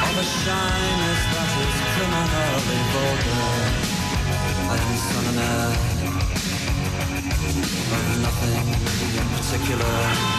All 0.00 0.14
the 0.16 0.24
shyness 0.24 1.20
that 1.36 1.50
is 1.66 1.76
criminally 1.92 2.80
vulgar. 2.96 3.56
I 4.68 4.76
and 5.28 5.38
heir 5.38 5.60
of 5.68 5.95
nothing 7.92 8.54
in 9.16 9.26
particular. 9.36 10.36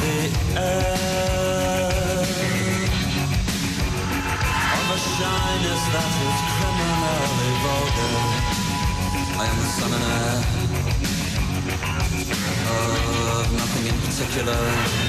The 0.00 0.18
air 0.56 1.88
of 4.76 4.86
a 4.90 4.98
shyness 5.14 5.82
that 5.94 6.12
is 6.28 6.38
criminally 6.54 7.52
vulgar. 7.64 8.14
I 9.38 9.44
am 9.50 9.56
the 9.58 9.68
sun 9.76 9.92
and 9.96 10.04
air 10.18 10.38
of 13.38 13.46
nothing 13.52 13.86
in 13.86 13.96
particular. 14.06 15.07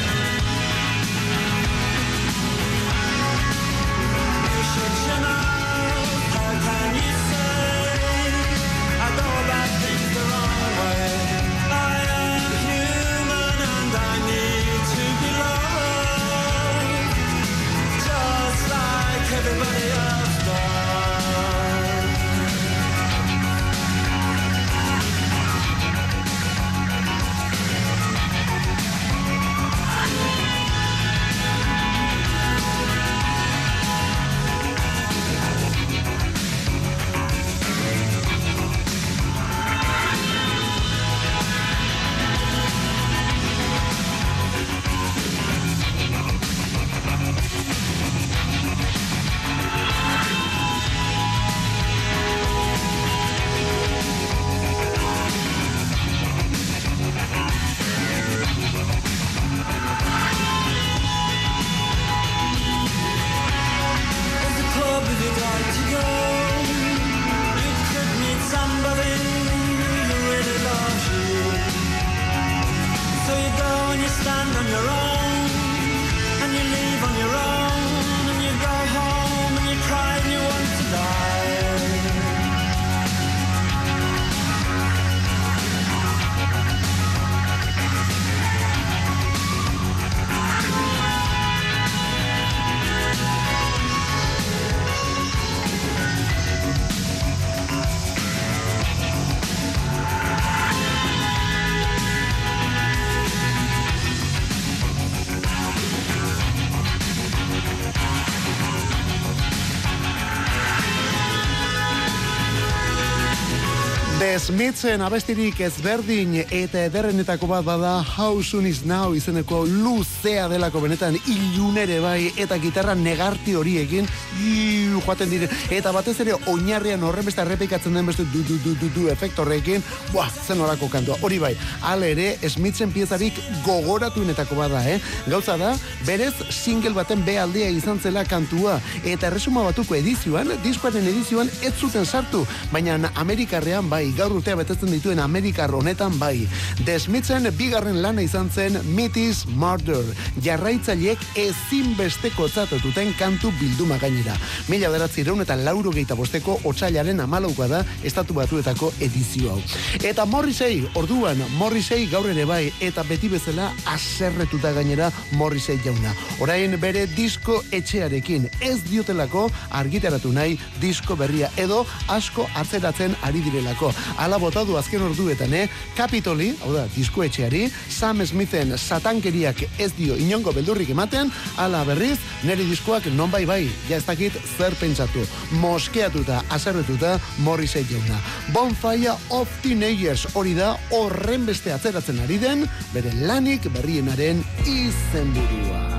Smithsen 114.50 115.04
abestirik 115.06 115.60
ezberdin 115.62 116.31
eta 116.41 116.79
ederrenetako 116.87 117.45
bat 117.52 117.62
bada 117.67 117.91
How 118.02 118.39
Soon 118.41 118.65
Is 118.65 118.79
Now 118.81 119.13
izeneko 119.13 119.60
luzea 119.69 120.47
delako 120.50 120.79
benetan 120.81 121.19
ilunere 121.29 122.00
bai 122.02 122.31
eta 122.33 122.58
gitarra 122.58 122.95
negarti 122.97 123.54
horiekin 123.54 124.10
iu, 124.41 125.04
joaten 125.06 125.29
dire. 125.29 125.50
Eta 125.69 125.91
batez 125.93 126.15
ere 126.23 126.33
oinarrian 126.50 127.06
horren 127.06 127.27
beste 127.29 127.43
errepikatzen 127.43 127.93
den 127.93 128.10
beste 128.10 128.25
du 128.33 128.41
du 128.47 128.58
du 128.63 128.73
du 128.79 128.89
du 128.95 129.04
efektu 129.13 129.43
horrekin 129.43 129.85
buah, 130.15 130.31
zen 130.47 130.65
horako 130.65 130.89
kantua. 130.89 131.19
Hori 131.21 131.37
bai, 131.37 131.54
ale 131.85 132.10
ere 132.15 132.50
Smithsen 132.50 132.89
piezarik 132.89 133.37
gogoratuenetako 133.67 134.58
bada 134.58 134.81
eh? 134.89 134.97
gauza 135.29 135.60
da, 135.62 135.75
berez 136.08 136.33
single 136.50 136.95
baten 136.97 137.21
B 137.21 137.37
aldea 137.37 137.69
izan 137.69 138.02
zela 138.02 138.25
kantua. 138.25 138.79
Eta 139.04 139.29
erresuma 139.29 139.67
batuko 139.69 139.93
edizioan, 140.00 140.50
diskoaren 140.65 141.06
edizioan 141.13 141.54
ez 141.62 141.75
zuten 141.77 142.10
sartu, 142.10 142.47
baina 142.73 142.97
Amerikarrean 143.13 143.93
bai, 143.93 144.08
gaur 144.17 144.38
urtea 144.40 144.56
betetzen 144.56 144.92
dituen 144.94 145.19
Amerikar 145.19 145.73
honetan 145.75 146.15
bai. 146.19 146.48
The 146.85 146.96
Smithsen 147.00 147.48
bigarren 147.58 148.02
lana 148.02 148.23
izan 148.23 148.50
zen 148.50 148.77
Meet 148.96 149.17
Murder. 149.60 150.06
Jarraitzaileek 150.44 151.19
ezinbesteko 151.35 152.48
duten 152.83 153.13
kantu 153.19 153.52
bilduma 153.60 153.98
gainera. 153.98 154.35
Mila 154.67 154.90
beratzi 154.90 155.21
eta 155.21 155.56
lauro 155.56 155.92
geita 155.92 156.15
bosteko 156.15 156.60
otxailaren 156.63 157.19
amalaukoa 157.19 157.67
da 157.67 157.83
estatu 158.04 158.33
batuetako 158.33 158.94
edizio 159.00 159.52
hau. 159.52 159.62
Eta 160.04 160.25
Morrissey, 160.25 160.87
orduan 160.96 161.37
Morrissey 161.58 162.08
gaur 162.08 162.29
ere 162.29 162.46
bai, 162.46 162.71
eta 162.79 163.04
beti 163.04 163.27
bezala 163.27 163.73
aserretuta 163.85 164.71
gainera 164.71 165.12
Morrissey 165.33 165.79
jauna. 165.83 166.13
Orain 166.40 166.79
bere 166.79 167.08
disko 167.08 167.63
etxearekin 167.71 168.48
ez 168.62 168.79
diotelako 168.90 169.50
argitaratu 169.71 170.31
nahi 170.31 170.58
disko 170.79 171.15
berria 171.15 171.50
edo 171.58 171.85
asko 172.08 172.48
atzeratzen 172.56 173.15
ari 173.21 173.42
direlako. 173.42 173.92
ala 174.17 174.29
botadu 174.38 174.77
azken 174.77 175.02
orduetan, 175.02 175.54
eh? 175.54 175.67
Capitoli, 175.98 176.52
hau 176.62 176.73
da, 176.73 176.86
diskoetxeari, 176.94 177.65
Sam 177.90 178.21
Smithen 178.25 178.75
satankeriak 178.77 179.63
ez 179.80 179.92
dio 179.98 180.17
inongo 180.19 180.54
beldurrik 180.54 180.92
ematen, 180.94 181.32
ala 181.58 181.84
berriz, 181.88 182.17
neri 182.44 182.67
diskoak 182.69 183.10
non 183.15 183.32
bai 183.32 183.46
bai, 183.50 183.63
ja 183.90 183.98
ez 183.98 184.06
dakit 184.06 184.36
zer 184.58 184.75
pentsatu. 184.80 185.25
Moskeatuta, 185.62 186.44
aserretuta, 186.50 187.17
Morrissey 187.46 187.86
jauna. 187.90 188.19
Bonfire 188.54 189.15
of 189.30 189.50
Teenagers 189.63 190.27
hori 190.36 190.54
da 190.58 190.75
horren 190.96 191.48
beste 191.50 191.73
atzeratzen 191.73 192.19
ari 192.25 192.38
den, 192.42 192.67
bere 192.94 193.13
lanik 193.23 193.71
berrienaren 193.73 194.44
izenburua. 194.67 195.98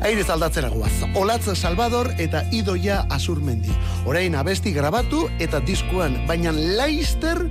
Airez 0.00 0.28
aldatzera 0.30 0.68
guaz. 0.68 0.92
Olatz 1.14 1.48
Salvador 1.58 2.12
eta 2.18 2.42
Idoia 2.52 3.06
Azurmendi. 3.10 3.72
Orain 4.06 4.34
abesti 4.34 4.72
grabatu 4.72 5.26
eta 5.38 5.60
diskuan, 5.60 6.18
baina 6.28 6.52
laister 6.52 7.46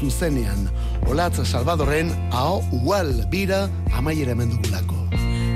zuzenean. 0.00 0.68
Olatz 1.08 1.44
Salvadorren 1.46 2.12
hau 2.32 2.62
ual 2.82 3.24
bira 3.30 3.68
amaiera 3.94 4.34
mendugulako. 4.34 5.06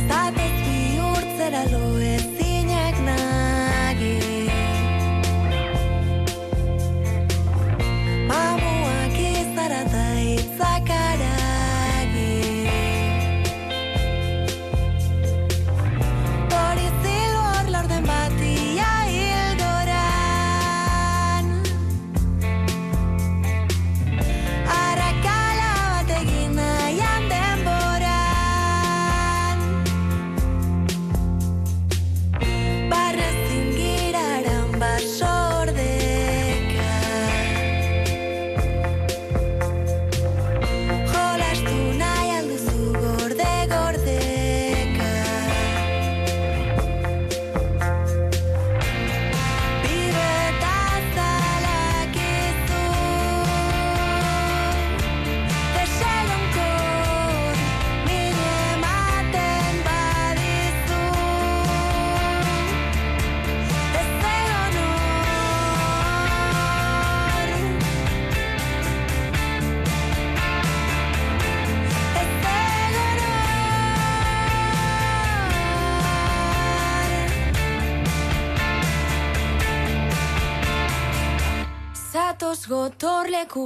Zapez 0.08 0.52
bihurtzera 0.64 1.64
lo 1.72 2.47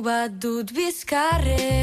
bat 0.00 0.32
dut 0.42 0.72
bizkarrean 0.76 1.81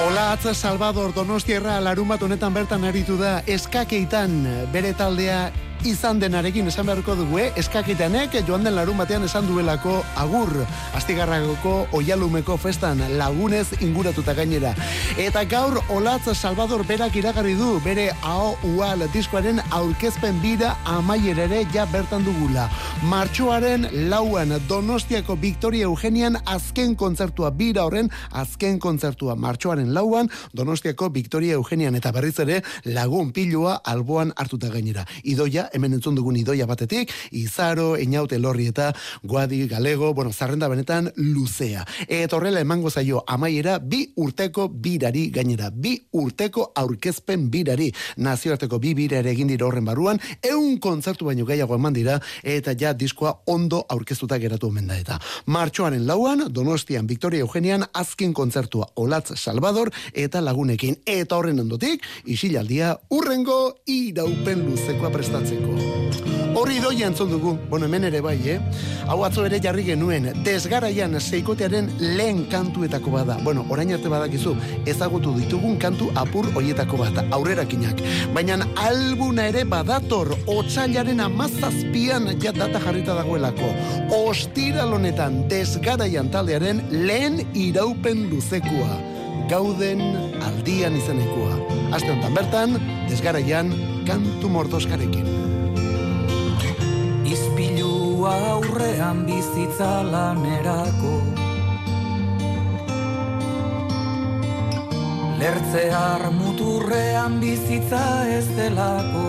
Olatz 0.00 0.56
Salvador 0.56 1.12
Donostierra 1.12 1.80
larumat 1.84 2.22
honetan 2.22 2.54
bertan 2.54 2.84
aritu 2.88 3.18
da 3.20 3.40
eskakeitan 3.44 4.32
bere 4.72 4.94
taldea 4.96 5.50
izan 5.84 6.20
denarekin 6.20 6.68
esan 6.68 6.86
beharko 6.86 7.14
dugu, 7.16 7.38
eh? 7.40 7.52
eskakitanek 7.56 8.34
joan 8.46 8.64
den 8.64 8.74
larun 8.76 8.98
batean 9.00 9.24
esan 9.24 9.46
duelako 9.48 10.00
agur, 10.20 10.52
astigarragoko 10.96 11.86
oialumeko 11.96 12.56
festan 12.60 13.00
lagunez 13.18 13.66
inguratuta 13.80 14.34
gainera. 14.34 14.74
Eta 15.18 15.44
gaur 15.48 15.78
Olatz 15.88 16.34
Salvador 16.36 16.84
berak 16.86 17.16
iragarri 17.16 17.54
du 17.56 17.78
bere 17.84 18.10
AO 18.22 18.52
UAL 18.74 19.06
diskoaren 19.14 19.60
aurkezpen 19.70 20.40
bira 20.42 20.74
amaierere 20.84 21.64
ja 21.72 21.86
bertan 21.86 22.24
dugula. 22.24 22.68
Martxoaren 23.08 23.88
lauan 24.10 24.52
Donostiako 24.68 25.36
Victoria 25.40 25.88
Eugenian 25.88 26.36
azken 26.44 26.94
kontzertua 26.94 27.50
bira 27.50 27.86
horren 27.88 28.10
azken 28.32 28.78
kontzertua 28.78 29.34
martxoaren 29.36 29.94
lauan 29.94 30.28
Donostiako 30.52 31.08
Victoria 31.14 31.56
Eugenian 31.56 31.96
eta 31.96 32.12
berriz 32.12 32.36
ere 32.44 32.60
lagun 32.84 33.32
pilua 33.32 33.80
alboan 33.84 34.34
hartuta 34.36 34.68
gainera. 34.68 35.06
Idoia 35.24 35.69
hemen 35.72 35.94
entzun 35.98 36.14
dugun 36.14 36.36
idoia 36.36 36.66
batetik, 36.66 37.12
Izaro, 37.36 37.94
Einaute 37.96 38.38
Lorri 38.38 38.68
eta 38.70 38.92
Guadi 39.22 39.66
Galego, 39.68 40.12
bueno, 40.14 40.32
zarrenda 40.32 40.68
benetan 40.68 41.10
luzea. 41.16 41.84
Eta 42.08 42.36
horrela 42.36 42.60
emango 42.60 42.90
zaio 42.90 43.24
amaiera 43.26 43.78
bi 43.78 44.04
urteko 44.16 44.68
birari 44.68 45.28
gainera, 45.30 45.70
bi 45.70 45.96
urteko 46.12 46.70
aurkezpen 46.74 47.48
birari. 47.50 47.90
Nazioarteko 48.16 48.78
bi 48.78 48.94
bira 48.94 49.20
ere 49.20 49.32
egin 49.34 49.50
dira 49.50 49.66
horren 49.66 49.84
barruan, 49.84 50.20
eun 50.42 50.78
kontzertu 50.80 51.28
baino 51.28 51.46
gehiago 51.46 51.76
eman 51.76 51.96
dira, 51.96 52.18
eta 52.42 52.74
ja 52.78 52.92
diskoa 52.92 53.34
ondo 53.46 53.84
aurkeztuta 53.88 54.38
geratu 54.38 54.68
omen 54.68 54.88
da 54.90 54.98
eta. 54.98 55.18
Martxoaren 55.46 56.06
lauan, 56.06 56.46
Donostian, 56.52 57.06
Victoria 57.06 57.40
Eugenian, 57.40 57.84
azken 57.92 58.32
kontzertua 58.32 58.90
Olatz 58.96 59.36
Salvador 59.36 59.92
eta 60.14 60.40
lagunekin. 60.44 61.00
Eta 61.06 61.36
horren 61.36 61.60
ondotik, 61.60 62.04
isilaldia 62.26 62.94
urrengo 63.10 63.60
iraupen 63.86 64.66
luzekoa 64.68 65.10
prestatzeko. 65.60 66.30
Horri 66.60 66.80
doia 66.82 67.06
entzun 67.06 67.30
dugu, 67.30 67.52
bueno, 67.70 67.86
hemen 67.86 68.04
ere 68.08 68.20
bai, 68.20 68.36
eh? 68.50 68.58
Hau 69.08 69.22
atzo 69.24 69.44
ere 69.46 69.60
jarri 69.62 69.84
genuen, 69.86 70.26
desgaraian 70.44 71.14
seikotearen 71.20 71.88
lehen 72.18 72.42
kantuetako 72.50 73.12
bada. 73.14 73.36
Bueno, 73.44 73.64
orain 73.70 73.92
arte 73.94 74.10
badakizu, 74.10 74.56
ezagutu 74.90 75.32
ditugun 75.38 75.78
kantu 75.78 76.10
apur 76.18 76.48
hoietako 76.54 76.98
bat, 77.04 77.20
aurrerakinak. 77.30 78.02
Baina 78.34 78.58
albuna 78.82 79.46
ere 79.48 79.64
badator, 79.64 80.34
otsailaren 80.50 81.20
amazazpian 81.20 82.28
ja 82.42 82.52
data 82.52 82.82
jarrita 82.82 83.14
dagoelako. 83.14 83.70
Ostiral 84.18 84.92
honetan 84.98 85.44
desgaraian 85.48 86.30
taldearen 86.34 86.82
lehen 86.90 87.44
iraupen 87.54 88.26
luzekoa. 88.30 88.98
Gauden 89.50 90.02
aldian 90.46 90.98
izenekoa. 90.98 91.56
Aste 91.94 92.10
honetan 92.10 92.34
bertan, 92.34 92.76
desgaraian 93.08 93.72
kantu 94.06 94.50
mordoskarekin. 94.50 95.49
Izpilua 97.30 98.30
aurrean 98.52 99.20
bizitza 99.22 100.02
lanerako. 100.02 101.12
Lertzear 105.38 106.24
muturrean 106.34 107.36
bizitza 107.38 108.02
ez 108.34 108.48
delako. 108.56 109.22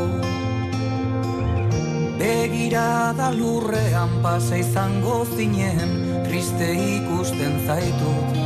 Begirada 2.17 3.29
lurrean 3.37 4.17
pasa 4.25 4.57
izango 4.57 5.21
zinen 5.35 5.93
Triste 6.25 6.71
ikusten 6.73 7.59
zaitut. 7.67 8.39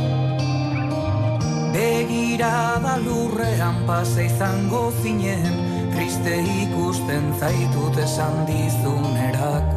Begirada 1.72 2.98
lurrean 3.06 3.80
pasa 3.88 4.20
izango 4.28 4.90
zinen 5.00 5.64
Triste 5.96 6.36
ikusten 6.44 7.32
zaitut 7.40 7.96
esan 8.04 8.44
dizunerako 8.44 9.25
hug 9.46 9.75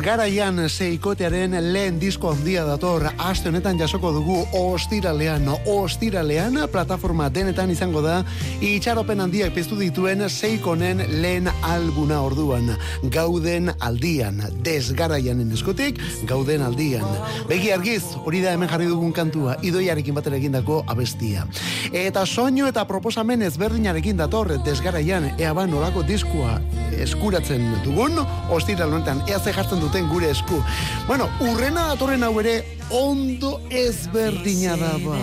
Desgaraian 0.00 0.56
seikotearen 0.64 1.52
lehen 1.74 1.98
disko 2.00 2.30
handia 2.32 2.62
dator. 2.64 3.02
Aste 3.20 3.50
honetan 3.50 3.76
jasoko 3.76 4.14
dugu 4.14 4.38
ostiralean. 4.56 5.44
Ostiralean 5.68 6.56
plataforma 6.72 7.26
denetan 7.28 7.68
izango 7.68 8.00
da 8.00 8.22
itxaropen 8.60 9.20
handiak 9.24 9.54
piztu 9.56 9.78
dituen 9.78 10.26
seikonen 10.28 11.00
lehen 11.22 11.48
albuna 11.64 12.20
orduan 12.20 12.74
gauden 13.12 13.72
aldian 13.80 14.42
desgaraianen 14.64 15.52
eskutik 15.56 16.00
gauden 16.28 16.62
aldian 16.62 17.06
begi 17.48 17.72
argiz 17.72 18.02
hori 18.20 18.42
da 18.44 18.52
hemen 18.52 18.68
jarri 18.68 18.90
dugun 18.90 19.12
kantua 19.16 19.56
idoiarekin 19.64 20.14
batera 20.14 20.36
egindako 20.36 20.82
abestia 20.86 21.46
eta 21.92 22.26
soinu 22.26 22.68
eta 22.68 22.84
proposamen 22.84 23.42
ezberdinarekin 23.48 24.20
dator 24.20 24.52
desgaraian 24.64 25.30
ea 25.38 25.54
ba 25.56 25.66
nolako 25.66 26.04
diskua 26.04 26.58
eskuratzen 27.00 27.64
dugun 27.84 28.20
ostiral 28.50 28.92
honetan 28.92 29.24
ea 29.28 29.40
ze 29.40 29.52
jartzen 29.52 29.80
duten 29.80 30.08
gure 30.08 30.30
esku. 30.30 30.62
Bueno, 31.06 31.28
urrena 31.40 31.88
datorren 31.94 32.24
hau 32.24 32.34
ere 32.40 32.60
ondo 32.90 33.60
ezberdina 33.70 34.76
da 34.76 34.96
ba. 35.04 35.18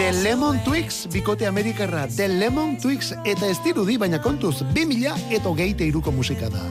The 0.00 0.12
Lemon 0.22 0.58
Twigs, 0.64 1.06
bikote 1.12 1.46
amerikarra, 1.46 2.06
The 2.08 2.26
Lemon 2.28 2.78
Twigs 2.80 3.12
eta 3.12 3.50
ez 3.52 3.58
dirudi, 3.60 3.98
baina 4.00 4.16
kontuz, 4.24 4.62
2000 4.72 5.28
eta 5.28 5.52
hogeite 5.52 5.84
iruko 5.92 6.14
musika 6.16 6.48
da. 6.48 6.64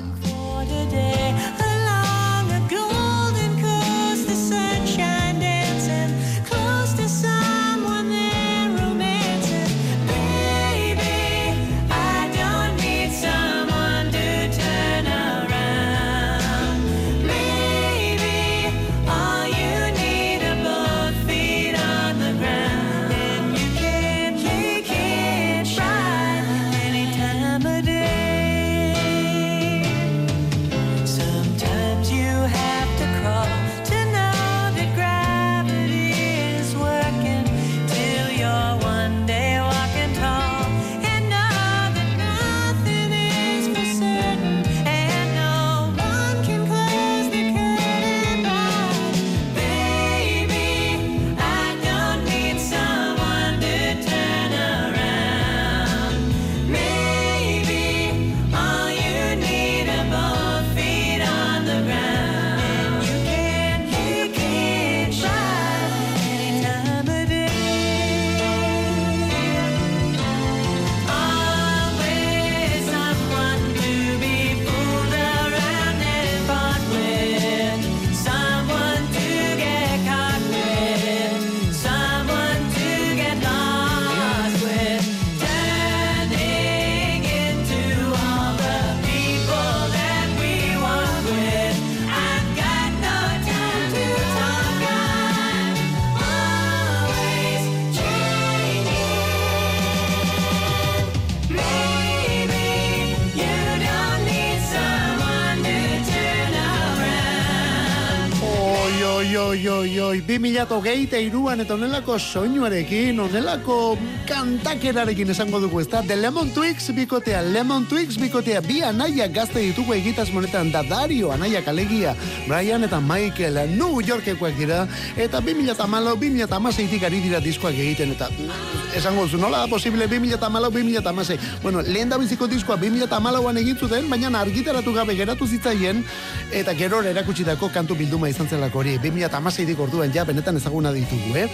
Oi, 109.39 109.67
oi, 109.67 109.99
oi, 109.99 110.21
2008 110.27 111.19
iruan 111.23 111.61
eta 111.63 111.73
onelako 111.75 112.17
soinuarekin, 112.19 113.19
onelako 113.19 113.97
kantakerarekin 114.27 115.31
esango 115.31 115.59
dugu, 115.63 115.79
ezta? 115.83 116.01
The 116.03 116.15
Lemon 116.17 116.49
Twigs 116.53 116.89
bikotea, 116.95 117.41
Lemon 117.41 117.85
Twigs 117.87 118.17
bikotea, 118.19 118.61
bi 118.65 118.81
anaia 118.83 119.27
gazte 119.31 119.61
ditugu 119.63 119.93
egitas 119.95 120.29
monetan, 120.33 120.71
da 120.71 120.81
Dario, 120.83 121.31
anaia 121.31 121.61
kalegia, 121.63 122.15
Brian 122.47 122.83
eta 122.83 122.99
Michael, 122.99 123.59
New 123.75 124.01
Yorkekoak 124.01 124.57
dira, 124.57 124.87
eta 125.15 125.41
2008, 125.41 126.17
2008 126.19 127.05
ari 127.05 127.21
dira 127.23 127.39
diskoak 127.43 127.77
egiten, 127.77 128.15
eta 128.17 128.29
mm, 128.29 128.97
esango 128.99 129.27
zu, 129.27 129.37
nola 129.37 129.63
da 129.63 129.71
posible 129.71 130.07
2008, 130.07 130.71
2008, 130.73 131.39
bueno, 131.63 131.81
lehen 131.81 132.09
da 132.09 132.17
biziko 132.17 132.47
diskoa 132.47 132.79
2008an 132.81 133.61
egin 133.63 133.77
zuten, 133.77 134.09
baina 134.09 134.33
argitaratu 134.39 134.93
gabe 134.93 135.15
geratu 135.15 135.47
zitzaien, 135.47 136.03
eta 136.51 136.73
gero 136.73 137.03
erakutsitako 137.03 137.69
kantu 137.73 137.95
bilduma 137.95 138.29
izan 138.29 138.49
zelako 138.49 138.83
hori, 138.83 138.97
2008dik 139.29 139.79
orduan 139.79 140.11
ja 140.13 140.25
benetan 140.25 140.57
ezaguna 140.57 140.91
ditugu, 140.93 141.35
eh? 141.37 141.47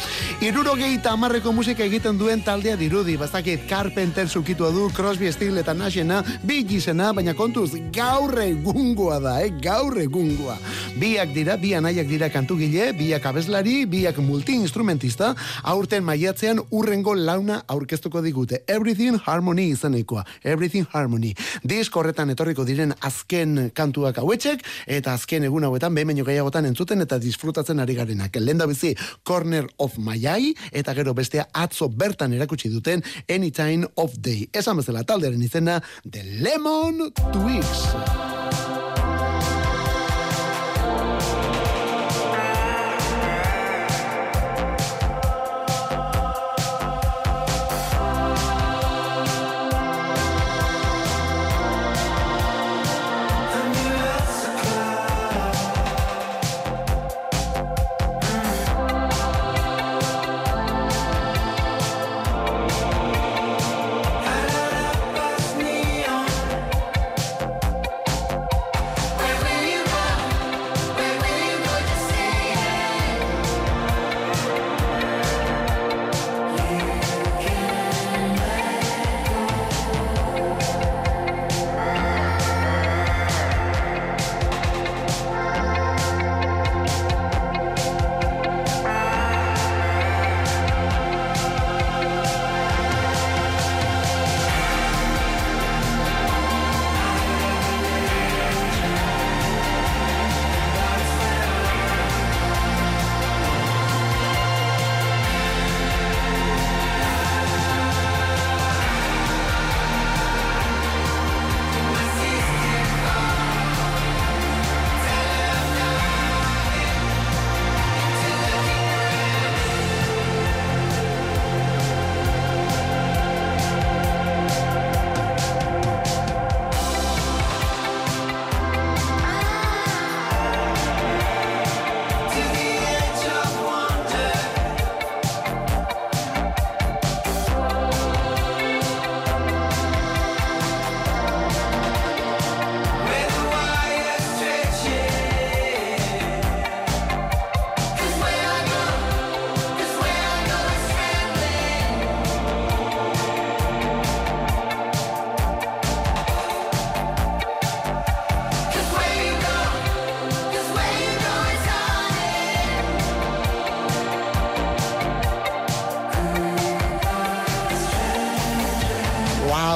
Irurogeita 0.46 1.12
amarreko 1.16 1.52
musika 1.54 1.84
egiten 1.86 2.18
duen 2.18 2.42
taldea 2.44 2.76
dirudi, 2.80 3.18
bastakit 3.20 3.68
Carpenter 3.70 4.30
zukitua 4.30 4.72
du, 4.72 4.88
Crosby, 4.96 5.32
Stills 5.32 5.60
eta 5.60 5.74
Nashena, 5.74 6.22
Biggiesena, 6.44 7.12
baina 7.14 7.36
kontuz, 7.36 7.74
gaur 7.94 8.34
egungoa 8.42 9.20
da, 9.20 9.36
eh? 9.44 9.52
Gaur 9.62 10.00
egungoa. 10.02 10.58
Biak 10.96 11.34
dira, 11.36 11.58
bi 11.60 11.74
anaiak 11.76 12.08
dira 12.08 12.30
kantugile, 12.32 12.92
biak 12.96 13.26
abeslari, 13.28 13.84
biak 13.90 14.22
multi-instrumentista, 14.24 15.34
aurten 15.64 16.06
maiatzean 16.08 16.62
urrengo 16.72 17.16
launa 17.16 17.62
aurkeztuko 17.68 18.24
digute. 18.24 18.64
Everything 18.68 19.20
Harmony 19.26 19.68
izanekoa. 19.74 20.24
Everything 20.44 20.88
Harmony. 20.94 21.34
Disk 21.64 21.96
horretan 21.96 22.32
etorriko 22.32 22.64
diren 22.68 22.96
azken 23.04 23.72
kantuak 23.76 24.22
hauetxek, 24.24 24.64
eta 24.88 25.16
azken 25.20 25.44
egun 25.50 25.68
hauetan 25.68 25.94
behin 25.96 26.14
baino 26.14 26.26
gehiagotan 26.28 26.70
entzuten 26.72 27.04
eta 27.04 27.20
disfrutatzen 27.20 27.65
ari 27.74 27.96
garenak. 27.96 28.36
Lenda 28.40 28.68
bizi 28.68 28.96
Corner 29.24 29.66
of 29.78 29.98
Eye, 29.98 30.54
eta 30.72 30.94
gero 30.94 31.14
bestea 31.14 31.48
atzo 31.54 31.90
bertan 31.90 32.34
erakutsi 32.34 32.70
duten 32.70 33.04
Anytime 33.30 33.88
of 33.96 34.14
Day. 34.18 34.50
Esan 34.54 34.78
bezala 34.78 35.04
taldearen 35.04 35.42
izena 35.42 35.82
The 36.04 36.24
Lemon 36.42 37.12
Twigs. 37.32 38.35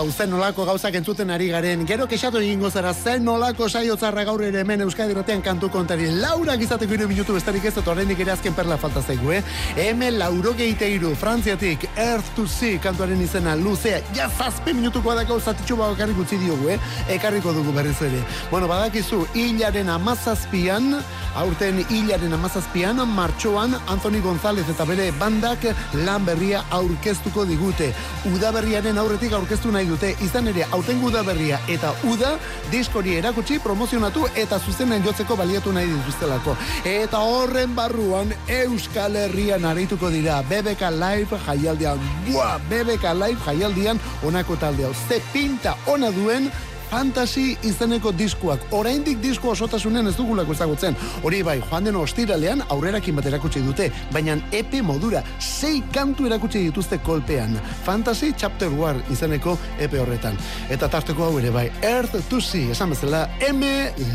Wow, 0.10 0.16
zen 0.18 0.32
nolako 0.34 0.64
gauzak 0.66 0.95
entzuten 0.97 1.30
ari 1.30 1.47
garen. 1.51 1.84
Gero 1.86 2.07
kexatu 2.10 2.39
egingo 2.41 2.70
zara, 2.74 2.95
zen 2.97 3.22
nolako 3.24 3.68
saiotzarra 3.70 4.24
gaur 4.26 4.41
ere 4.41 4.64
hemen 4.64 4.82
Euskadi 4.82 5.14
Ratean 5.14 5.43
kantu 5.45 5.70
kontari. 5.70 6.07
Laura 6.24 6.55
gizateko 6.57 6.95
iru 6.95 7.07
minutu 7.12 7.36
bestarik 7.36 7.68
ez, 7.70 7.76
eta 7.78 7.91
oraindik 7.91 8.20
ere 8.26 8.32
azken 8.34 8.55
perla 8.57 8.78
falta 8.82 9.03
zaigu, 9.03 9.32
eh? 9.38 9.43
Hemen 9.78 10.18
lauro 10.18 10.55
iru, 10.57 11.14
Frantziatik, 11.16 11.86
Earth 11.95 12.34
to 12.36 12.47
Sea 12.47 12.80
kantuaren 12.80 13.22
izena 13.22 13.55
luzea, 13.55 14.01
ja 14.16 14.30
zazpe 14.30 14.74
minutukoa 14.74 15.16
da 15.16 15.24
gauza 15.26 15.53
titxu 15.53 15.76
bakarrik 15.78 16.18
utzi 16.18 16.38
diogu, 16.38 16.70
eh? 16.70 16.80
Ekarriko 17.07 17.53
dugu 17.53 17.72
berriz 17.72 18.01
ere. 18.01 18.24
Bueno, 18.49 18.68
badakizu, 18.68 19.28
hilaren 19.36 19.89
amazazpian, 19.89 21.03
aurten 21.36 21.86
hilaren 21.89 22.34
amazazpian, 22.34 22.97
martxoan, 23.14 23.76
Anthony 23.88 24.22
González 24.22 24.66
eta 24.70 24.86
bere 24.86 25.12
bandak 25.20 25.70
lan 25.93 26.26
berria 26.26 26.64
aurkeztuko 26.72 27.45
digute. 27.45 27.93
Udaberriaren 28.34 28.97
aurretik 28.97 29.34
aurkeztu 29.34 29.72
nahi 29.72 29.99
dute, 30.00 30.16
izan 30.24 30.47
ere, 30.47 30.64
aurten 30.72 31.02
udaberria 31.04 31.60
eta 31.68 31.91
uda, 32.08 32.38
diskori 32.72 33.18
erakutsi, 33.20 33.60
promozionatu 33.60 34.26
eta 34.39 34.60
zuzenen 34.60 35.04
jotzeko 35.04 35.36
baliatu 35.36 35.74
nahi 35.76 35.89
dituztelako. 35.91 36.56
Eta 36.88 37.20
horren 37.20 37.76
barruan, 37.76 38.32
Euskal 38.47 39.18
Herrian 39.20 39.66
arituko 39.66 40.10
dira, 40.10 40.41
BBK 40.50 40.91
Live 40.95 41.39
jaialdian. 41.45 42.00
Buah, 42.30 42.58
BBK 42.70 43.14
Live 43.20 43.43
jaialdian 43.45 44.00
onako 44.24 44.56
talde 44.56 44.88
hau. 44.88 44.93
Ze 45.08 45.22
pinta 45.34 45.76
ona 45.88 46.12
duen, 46.16 46.50
Fantasy 46.90 47.54
izeneko 47.64 48.12
diskuak. 48.18 48.64
Oraindik 48.74 49.20
disko 49.22 49.52
osotasunen 49.54 50.10
ez 50.10 50.16
dugulako 50.18 50.56
ezagutzen. 50.56 50.98
Hori 51.24 51.42
bai, 51.46 51.60
joan 51.62 51.86
den 51.86 52.00
ostiralean 52.00 52.64
aurrerakin 52.70 53.20
bat 53.20 53.30
erakutsi 53.30 53.62
dute, 53.66 53.92
baina 54.14 54.38
epe 54.52 54.82
modura, 54.82 55.22
sei 55.40 55.84
kantu 55.94 56.26
erakutsi 56.30 56.64
dituzte 56.66 57.00
kolpean. 57.06 57.60
Fantasy 57.86 58.34
Chapter 58.38 58.74
War 58.74 58.98
izeneko 59.14 59.58
epe 59.80 60.02
horretan. 60.02 60.38
Eta 60.70 60.90
tarteko 60.90 61.30
hau 61.30 61.40
ere 61.40 61.54
bai, 61.54 61.68
Earth 61.82 62.18
to 62.30 62.42
Sea, 62.42 62.74
esan 62.74 62.96
bezala, 62.96 63.28
M 63.50 63.64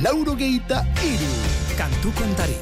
laurogeita 0.03 0.83
iru. 1.07 1.35
Kantu 1.79 2.15
kontari. 2.19 2.59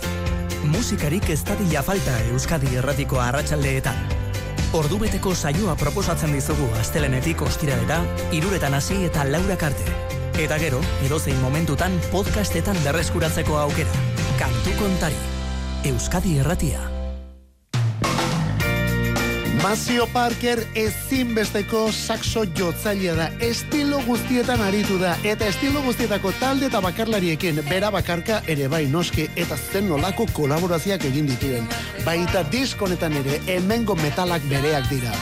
Musikarik 0.73 1.31
ez 1.33 1.43
dadila 1.45 1.83
falta 1.83 2.21
Euskadi 2.31 2.77
erratiko 2.79 3.21
arratsaldeetan. 3.21 4.22
Ordubeteko 4.73 5.35
saioa 5.37 5.75
proposatzen 5.77 6.31
dizugu 6.33 6.65
astelenetik 6.81 7.43
ostiralera, 7.45 7.99
iruretan 8.33 8.73
hasi 8.73 9.03
eta 9.05 9.27
laura 9.29 9.59
karte. 9.61 9.85
Eta 10.41 10.57
gero, 10.63 10.81
edozein 11.05 11.37
momentutan 11.45 11.99
podcastetan 12.09 12.81
berreskuratzeko 12.87 13.59
aukera. 13.67 14.01
Kantu 14.41 14.73
kontari. 14.79 15.21
Euskadi 15.93 16.39
erratia. 16.41 16.81
Mazio 19.63 20.09
Parker 20.11 20.59
ezinbesteko 20.75 21.85
saxo 21.93 22.43
jotzailea 22.59 23.13
da. 23.15 23.29
Estilo 23.47 24.01
guztietan 24.09 24.65
aritu 24.65 24.97
da. 24.99 25.13
Eta 25.23 25.47
estilo 25.47 25.85
guztietako 25.85 26.33
talde 26.41 26.67
eta 26.67 26.81
bakarlariekin. 26.83 27.61
Bera 27.69 27.93
bakarka 27.95 28.41
ere 28.49 28.67
bai 28.73 28.87
noski. 28.91 29.29
Eta 29.37 29.55
zen 29.55 29.87
nolako 29.93 30.27
kolaborazioak 30.33 31.05
egin 31.13 31.31
dituen. 31.31 31.69
Baita 32.03 32.43
diskonetan 32.51 33.15
ere 33.21 33.39
hemengo 33.47 33.95
metalak 33.95 34.43
bereak 34.51 34.91
dira. 34.91 35.15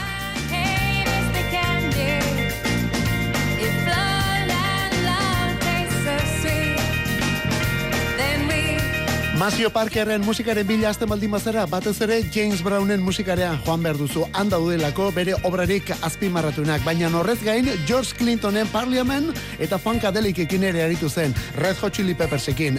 Mazio 9.40 9.70
Parkerren 9.72 10.20
musikaren 10.20 10.66
bila 10.68 10.90
azten 10.90 11.08
baldin 11.08 11.30
bazara, 11.32 11.62
batez 11.64 11.94
ere 12.04 12.18
James 12.34 12.60
Brownen 12.60 13.00
musikarea 13.00 13.54
joan 13.64 13.80
behar 13.80 13.96
duzu. 13.96 14.26
Handa 14.36 14.58
daudelako 14.58 15.06
bere 15.16 15.32
obrarik 15.48 15.88
azpimarratunak, 16.04 16.82
baina 16.84 17.08
horrez 17.16 17.38
gain 17.42 17.70
George 17.88 18.12
Clintonen 18.18 18.68
Parliament 18.68 19.32
eta 19.58 19.78
Funkadelikekin 19.78 20.66
ere 20.68 20.82
aritu 20.84 21.08
zen, 21.08 21.32
Red 21.56 21.80
Hot 21.80 21.94
Chili 21.94 22.12
Peppersekin, 22.14 22.76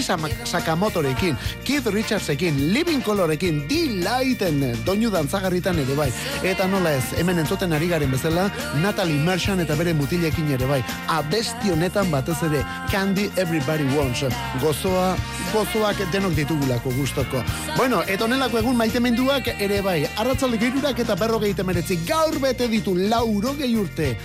Sama- 0.00 0.30
Sakamotorekin, 0.44 1.36
Keith 1.64 1.86
Richardsekin, 1.88 2.72
Living 2.72 3.02
Colorekin, 3.02 3.66
Delighten, 3.66 4.78
doinu 4.86 5.10
dantzagarritan 5.10 5.76
ere 5.80 5.96
bai. 5.96 6.12
Eta 6.44 6.68
nola 6.68 6.92
ez, 6.92 7.18
hemen 7.18 7.38
entzuten 7.40 7.72
ari 7.72 7.88
garen 7.88 8.12
bezala, 8.12 8.52
Natalie 8.80 9.18
Merchant 9.24 9.60
eta 9.60 9.74
bere 9.74 9.92
mutilekin 9.92 10.52
ere 10.52 10.66
bai. 10.66 10.84
Abesti 11.08 11.72
honetan 11.72 12.12
batez 12.12 12.40
ere, 12.44 12.64
Candy 12.92 13.28
Everybody 13.36 13.90
Wants. 13.96 14.22
Gozoa, 14.62 15.16
gozoak 15.52 15.95
gustuak 15.96 16.12
denok 16.12 16.34
ditugulako 16.34 16.90
gustoko. 16.92 17.42
Bueno, 17.76 18.02
eta 18.06 18.24
honelako 18.24 18.58
egun 18.58 18.76
maitemenduak 18.76 19.48
ere 19.58 19.80
bai, 19.82 20.06
arratzalde 20.16 20.58
gehiurak 20.58 20.98
eta 20.98 21.16
berrogei 21.16 21.54
temeretzi 21.54 21.96
gaur 22.06 22.38
bete 22.40 22.68
ditu 22.68 22.94
lauro 22.94 23.54
gehi 23.56 23.76
urte. 23.76 24.16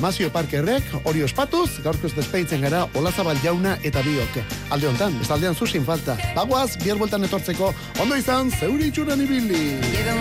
Mazio 0.00 0.30
Parkerrek, 0.30 0.84
hori 1.04 1.22
ospatuz, 1.22 1.82
gaurkoz 1.82 2.14
despeitzen 2.14 2.62
gara 2.62 2.86
Olazabal 2.94 3.36
jauna 3.42 3.76
eta 3.82 4.00
biok. 4.02 4.40
Alde 4.70 4.88
hontan, 4.88 5.18
bestaldean 5.18 5.56
zusin 5.56 5.84
falta. 5.84 6.16
Bagoaz, 6.36 6.78
bier 6.82 6.96
bueltan 6.96 7.24
etortzeko, 7.24 7.74
ondo 8.00 8.16
izan, 8.16 8.52
zeure 8.60 8.88
itxuran 8.88 9.20
ibili. 9.26 9.80
Edo 9.98 10.14